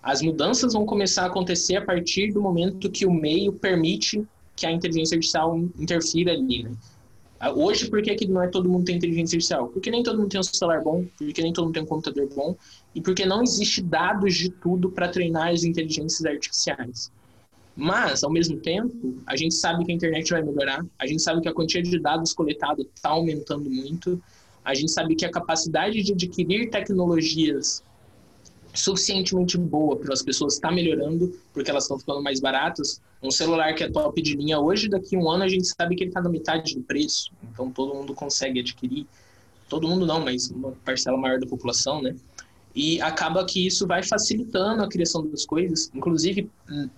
[0.02, 4.26] as mudanças vão começar a acontecer a partir do momento que o meio permite
[4.56, 6.72] que a inteligência artificial interfira ali, né?
[7.46, 9.68] Ah, hoje, por que, que não é todo mundo tem inteligência artificial?
[9.68, 12.28] Porque nem todo mundo tem um celular bom, porque nem todo mundo tem um computador
[12.36, 12.56] bom,
[12.96, 17.12] e porque não existe dados de tudo para treinar as inteligências artificiais.
[17.76, 21.40] Mas, ao mesmo tempo, a gente sabe que a internet vai melhorar, a gente sabe
[21.40, 24.20] que a quantia de dados coletados está aumentando muito,
[24.64, 27.84] a gente sabe que a capacidade de adquirir tecnologias
[28.76, 33.02] suficientemente boa para as pessoas está melhorando, porque elas estão ficando mais baratas.
[33.24, 35.96] Um celular que é top de linha hoje, daqui a um ano a gente sabe
[35.96, 39.08] que ele está na metade do preço, então todo mundo consegue adquirir.
[39.68, 42.16] Todo mundo não, mas uma parcela maior da população, né?
[42.76, 45.90] E acaba que isso vai facilitando a criação das coisas.
[45.96, 46.50] Inclusive,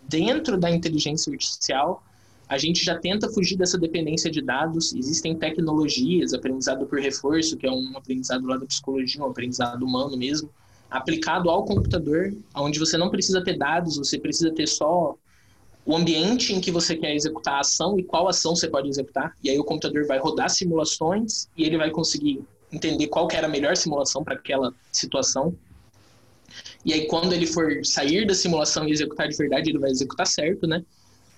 [0.10, 2.04] dentro da inteligência artificial,
[2.50, 4.94] a gente já tenta fugir dessa dependência de dados.
[4.94, 10.18] Existem tecnologias, aprendizado por reforço, que é um aprendizado lá da psicologia, um aprendizado humano
[10.18, 10.50] mesmo,
[10.90, 15.16] aplicado ao computador, onde você não precisa ter dados, você precisa ter só
[15.86, 19.34] o ambiente em que você quer executar a ação e qual ação você pode executar.
[19.44, 23.50] E aí o computador vai rodar simulações e ele vai conseguir entender qual era a
[23.50, 25.56] melhor simulação para aquela situação.
[26.84, 30.28] E aí, quando ele for sair da simulação e executar de verdade, ele vai executar
[30.28, 30.84] certo, né?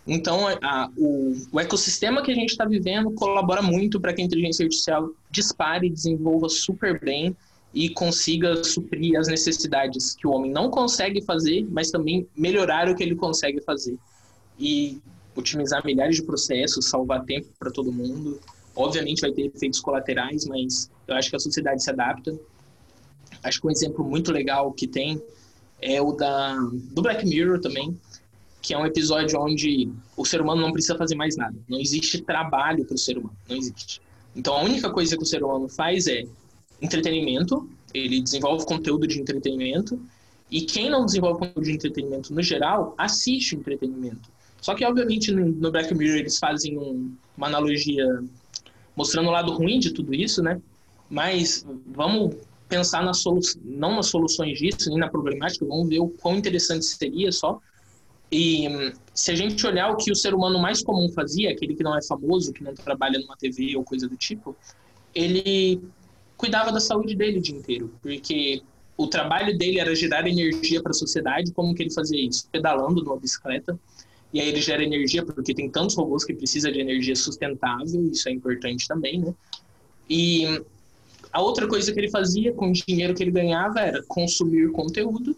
[0.08, 4.26] Então, a, o, o, ecossistema que a gente está vivendo colabora muito para que a
[4.26, 7.36] inteligência artificial dispare e desenvolva super bem
[7.74, 12.96] e consiga suprir as necessidades que o homem não consegue fazer, mas também melhorar o
[12.96, 13.98] que ele consegue fazer.
[14.58, 15.00] E
[15.36, 18.40] otimizar milhares de processos, salvar tempo para todo mundo.
[18.76, 22.38] Obviamente vai ter efeitos colaterais, mas eu acho que a sociedade se adapta.
[23.44, 25.22] Acho que um exemplo muito legal que tem
[25.82, 27.98] é o da, do Black Mirror também,
[28.62, 31.56] que é um episódio onde o ser humano não precisa fazer mais nada.
[31.68, 34.02] Não existe trabalho para o ser humano, não existe.
[34.36, 36.26] Então a única coisa que o ser humano faz é
[36.82, 40.00] entretenimento, ele desenvolve conteúdo de entretenimento,
[40.52, 44.30] e quem não desenvolve conteúdo de entretenimento no geral, assiste entretenimento.
[44.62, 48.06] Só que, obviamente, no Black Mirror eles fazem um, uma analogia
[48.96, 50.62] mostrando o lado ruim de tudo isso, né?
[51.10, 52.36] Mas vamos
[52.68, 56.86] pensar nas soluções, não nas soluções disso, nem na problemática, vamos ver o quão interessante
[56.86, 57.60] seria só.
[58.32, 58.68] E
[59.14, 61.98] se a gente olhar o que o ser humano mais comum fazia, aquele que não
[61.98, 64.56] é famoso, que não trabalha numa TV ou coisa do tipo,
[65.16, 65.82] ele
[66.40, 68.64] cuidava da saúde dele o dia inteiro, porque
[68.96, 71.52] o trabalho dele era gerar energia para a sociedade.
[71.52, 72.48] Como que ele fazia isso?
[72.50, 73.78] Pedalando numa bicicleta.
[74.32, 78.30] E aí ele gera energia, porque tem tantos robôs que precisa de energia sustentável, isso
[78.30, 79.34] é importante também, né?
[80.10, 80.64] E
[81.34, 85.36] a outra coisa que ele fazia com o dinheiro que ele ganhava era consumir conteúdo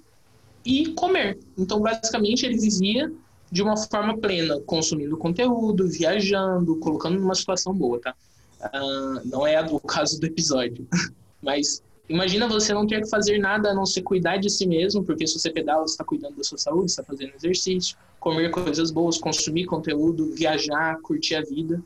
[0.63, 1.39] e comer.
[1.57, 3.11] Então, basicamente, ele vivia
[3.51, 8.15] de uma forma plena, consumindo conteúdo, viajando, colocando numa situação boa, tá?
[8.61, 10.87] Uh, não é o caso do episódio,
[11.41, 15.03] mas imagina você não ter que fazer nada a não ser cuidar de si mesmo,
[15.03, 18.91] porque se você pedala, você está cuidando da sua saúde, está fazendo exercício, comer coisas
[18.91, 21.81] boas, consumir conteúdo, viajar, curtir a vida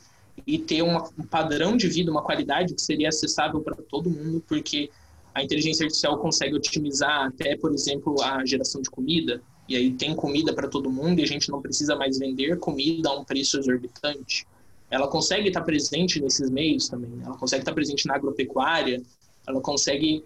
[0.46, 4.44] e ter uma, um padrão de vida, uma qualidade que seria acessível para todo mundo,
[4.48, 4.90] porque
[5.34, 10.16] a inteligência artificial consegue otimizar até, por exemplo, a geração de comida, e aí tem
[10.16, 13.58] comida para todo mundo e a gente não precisa mais vender comida a um preço
[13.58, 14.46] exorbitante.
[14.90, 19.02] Ela consegue estar presente nesses meios também, ela consegue estar presente na agropecuária,
[19.48, 20.24] ela consegue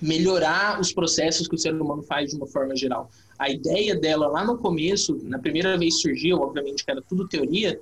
[0.00, 3.10] melhorar os processos que o ser humano faz de uma forma geral.
[3.38, 7.78] A ideia dela lá no começo, na primeira vez surgiu, obviamente que era tudo teoria,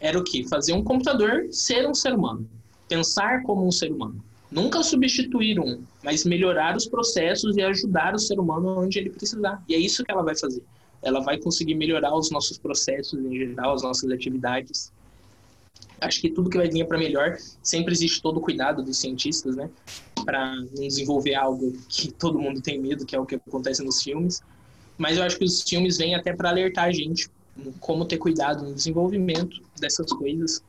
[0.00, 0.48] era o que?
[0.48, 2.48] Fazer um computador ser um ser humano,
[2.88, 4.22] pensar como um ser humano.
[4.50, 9.62] Nunca substituir um, mas melhorar os processos e ajudar o ser humano onde ele precisar.
[9.68, 10.62] E é isso que ela vai fazer.
[11.02, 14.90] Ela vai conseguir melhorar os nossos processos em geral, as nossas atividades.
[16.00, 17.36] Acho que tudo que vai vir é para melhor.
[17.62, 19.68] Sempre existe todo o cuidado dos cientistas, né?
[20.24, 24.02] Para não desenvolver algo que todo mundo tem medo, que é o que acontece nos
[24.02, 24.40] filmes.
[24.96, 27.28] Mas eu acho que os filmes vêm até para alertar a gente
[27.80, 30.62] como ter cuidado no desenvolvimento dessas coisas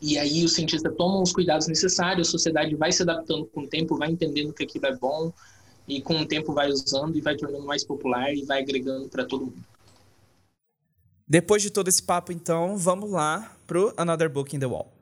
[0.00, 3.66] e aí o cientista toma os cuidados necessários, a sociedade vai se adaptando com o
[3.66, 5.30] tempo, vai entendendo que aquilo é bom,
[5.86, 9.24] e com o tempo vai usando e vai tornando mais popular e vai agregando para
[9.24, 9.64] todo mundo.
[11.28, 14.92] Depois de todo esse papo, então, vamos lá pro Another Book in the Wall.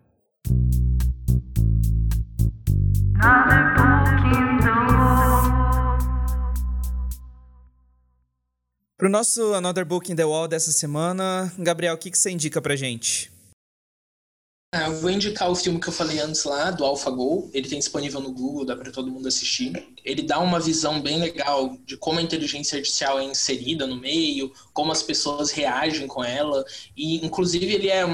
[3.15, 5.99] Another book in the wall.
[8.99, 12.61] Pro nosso Another Book in the Wall dessa semana, Gabriel, o que, que você indica
[12.61, 13.33] pra gente?
[14.75, 17.51] Ah, eu vou indicar o filme que eu falei antes lá, do AlphaGo.
[17.55, 19.73] Ele tem disponível no Google, dá para todo mundo assistir.
[20.05, 24.53] Ele dá uma visão bem legal de como a inteligência artificial é inserida no meio,
[24.75, 26.63] como as pessoas reagem com ela.
[26.95, 28.05] E, inclusive, ele é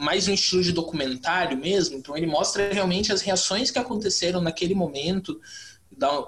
[0.00, 1.96] mais um estilo de documentário mesmo.
[1.98, 5.40] Então, ele mostra realmente as reações que aconteceram naquele momento,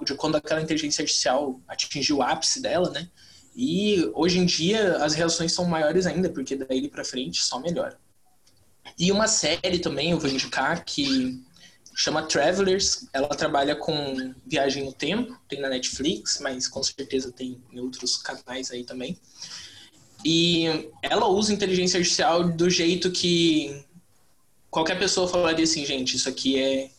[0.05, 3.09] de quando aquela inteligência artificial atingiu o ápice dela, né?
[3.57, 7.99] E, hoje em dia, as reações são maiores ainda, porque daí para frente só melhora.
[8.99, 11.43] E uma série também eu vou indicar que
[11.95, 13.07] chama Travelers.
[13.13, 18.17] Ela trabalha com viagem no tempo, tem na Netflix, mas com certeza tem em outros
[18.17, 19.19] canais aí também.
[20.25, 23.85] E ela usa inteligência artificial do jeito que
[24.71, 26.91] qualquer pessoa falaria assim, gente, isso aqui é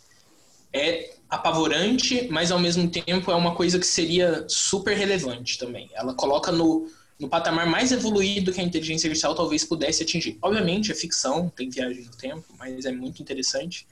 [0.76, 5.90] é apavorante, mas ao mesmo tempo é uma coisa que seria super relevante também.
[5.94, 10.38] Ela coloca no no patamar mais evoluído que a inteligência artificial talvez pudesse atingir.
[10.42, 13.88] Obviamente, é ficção, tem viagem no tempo, mas é muito interessante.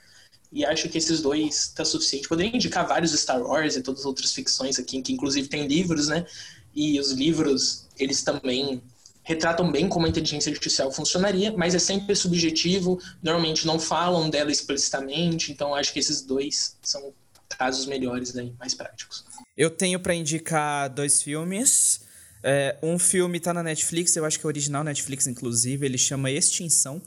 [0.52, 2.28] E acho que esses dois tá suficiente.
[2.28, 6.10] Poderia indicar vários Star Wars e todas as outras ficções aqui, que inclusive tem livros,
[6.10, 6.26] né?
[6.76, 8.82] E os livros, eles também
[9.24, 14.52] retratam bem como a inteligência artificial funcionaria, mas é sempre subjetivo, normalmente não falam dela
[14.52, 17.14] explicitamente, então acho que esses dois são
[17.50, 19.24] casos melhores aí, mais práticos.
[19.56, 22.02] Eu tenho para indicar dois filmes.
[22.44, 26.32] É, um filme está na Netflix, eu acho que é original Netflix, inclusive, ele chama
[26.32, 27.02] Extinção.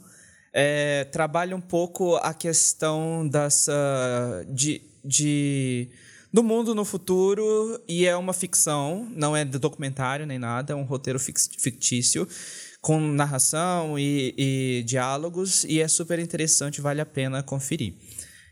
[0.53, 4.45] É, trabalha um pouco a questão dessa.
[4.47, 5.89] De, de,
[6.35, 10.83] do mundo no futuro e é uma ficção, não é documentário nem nada, é um
[10.83, 12.27] roteiro fictício
[12.81, 17.93] com narração e, e diálogos e é super interessante, vale a pena conferir.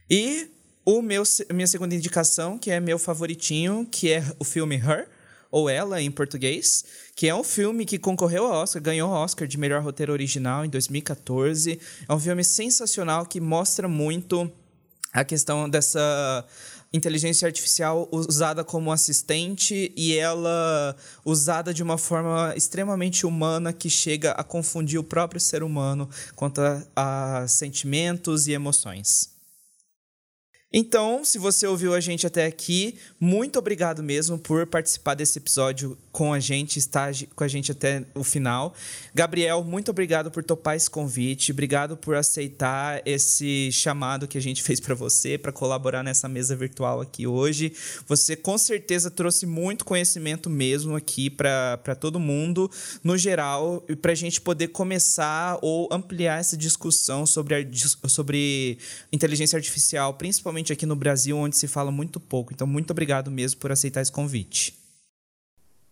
[0.10, 0.50] E
[0.86, 1.24] o meu,
[1.54, 5.10] minha segunda indicação, que é meu favoritinho, que é o filme Her,
[5.52, 6.86] ou Ela em português,
[7.18, 10.64] que é um filme que concorreu ao Oscar, ganhou o Oscar de melhor roteiro original
[10.64, 11.78] em 2014.
[12.08, 14.50] É um filme sensacional que mostra muito
[15.14, 16.44] a questão dessa
[16.94, 20.96] inteligência artificial usada como assistente e ela
[21.26, 26.62] usada de uma forma extremamente humana que chega a confundir o próprio ser humano quanto
[26.62, 29.33] a, a sentimentos e emoções.
[30.76, 35.96] Então, se você ouviu a gente até aqui, muito obrigado mesmo por participar desse episódio
[36.12, 38.74] com a gente, estar com a gente até o final.
[39.14, 44.64] Gabriel, muito obrigado por topar esse convite, obrigado por aceitar esse chamado que a gente
[44.64, 47.72] fez para você, para colaborar nessa mesa virtual aqui hoje.
[48.08, 52.70] Você com certeza trouxe muito conhecimento mesmo aqui para todo mundo,
[53.04, 57.70] no geral, e para a gente poder começar ou ampliar essa discussão sobre,
[58.08, 58.80] sobre
[59.12, 62.54] inteligência artificial, principalmente principalmente aqui no Brasil, onde se fala muito pouco.
[62.54, 64.74] Então, muito obrigado mesmo por aceitar esse convite.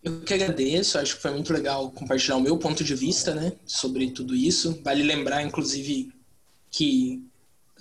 [0.02, 3.53] Eu que agradeço, acho que foi muito legal compartilhar o meu ponto de vista, né,
[3.65, 4.80] sobre tudo isso.
[4.84, 6.11] Vale lembrar, inclusive,
[6.72, 7.23] que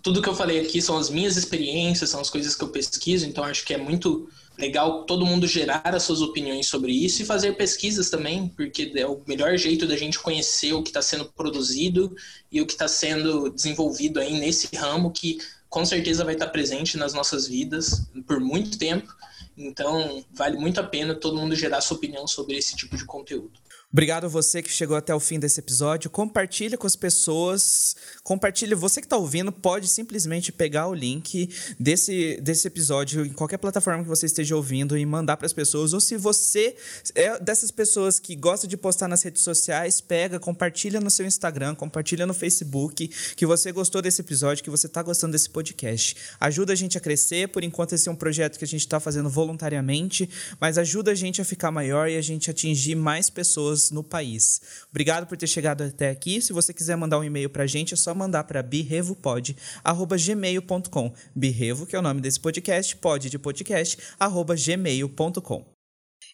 [0.03, 3.27] tudo que eu falei aqui são as minhas experiências, são as coisas que eu pesquiso,
[3.27, 7.25] então acho que é muito legal todo mundo gerar as suas opiniões sobre isso e
[7.25, 11.25] fazer pesquisas também, porque é o melhor jeito da gente conhecer o que está sendo
[11.25, 12.15] produzido
[12.53, 15.39] e o que está sendo desenvolvido aí nesse ramo que
[15.71, 19.15] com certeza vai estar presente nas nossas vidas por muito tempo.
[19.57, 23.53] Então, vale muito a pena todo mundo gerar sua opinião sobre esse tipo de conteúdo.
[23.93, 26.09] Obrigado a você que chegou até o fim desse episódio.
[26.09, 27.97] Compartilha com as pessoas.
[28.23, 28.77] Compartilha.
[28.77, 34.05] Você que está ouvindo pode simplesmente pegar o link desse, desse episódio em qualquer plataforma
[34.05, 35.93] que você esteja ouvindo e mandar para as pessoas.
[35.93, 36.77] Ou se você
[37.17, 41.75] é dessas pessoas que gosta de postar nas redes sociais, pega, compartilha no seu Instagram,
[41.75, 46.15] compartilha no Facebook que você gostou desse episódio, que você está gostando desse podcast.
[46.39, 47.49] Ajuda a gente a crescer.
[47.49, 50.31] Por enquanto, esse é um projeto que a gente está fazendo voluntariamente,
[50.61, 54.05] mas ajuda a gente a ficar maior e a gente atingir mais pessoas pessoas no
[54.05, 54.61] país.
[54.91, 56.43] Obrigado por ter chegado até aqui.
[56.43, 61.15] Se você quiser mandar um e-mail para a gente, é só mandar para birrevopod@gmail.com.
[61.35, 65.65] Birrevo, que é o nome desse podcast, pod de podcast, arroba gmail.com.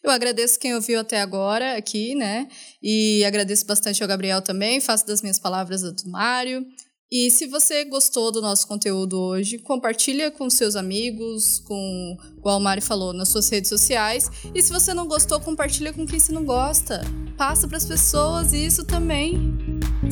[0.02, 2.48] Eu agradeço quem ouviu até agora aqui, né?
[2.82, 4.80] E agradeço bastante ao Gabriel também.
[4.80, 6.66] Faço das minhas palavras do Mário.
[7.10, 12.80] E se você gostou do nosso conteúdo hoje, compartilha com seus amigos, com o Almari
[12.80, 14.28] falou, nas suas redes sociais.
[14.52, 17.00] E se você não gostou, compartilha com quem você não gosta.
[17.36, 19.54] Passa para as pessoas isso também.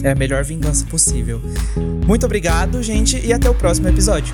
[0.04, 1.40] É a melhor vingança possível.
[2.06, 4.32] Muito obrigado, gente, e até o próximo episódio.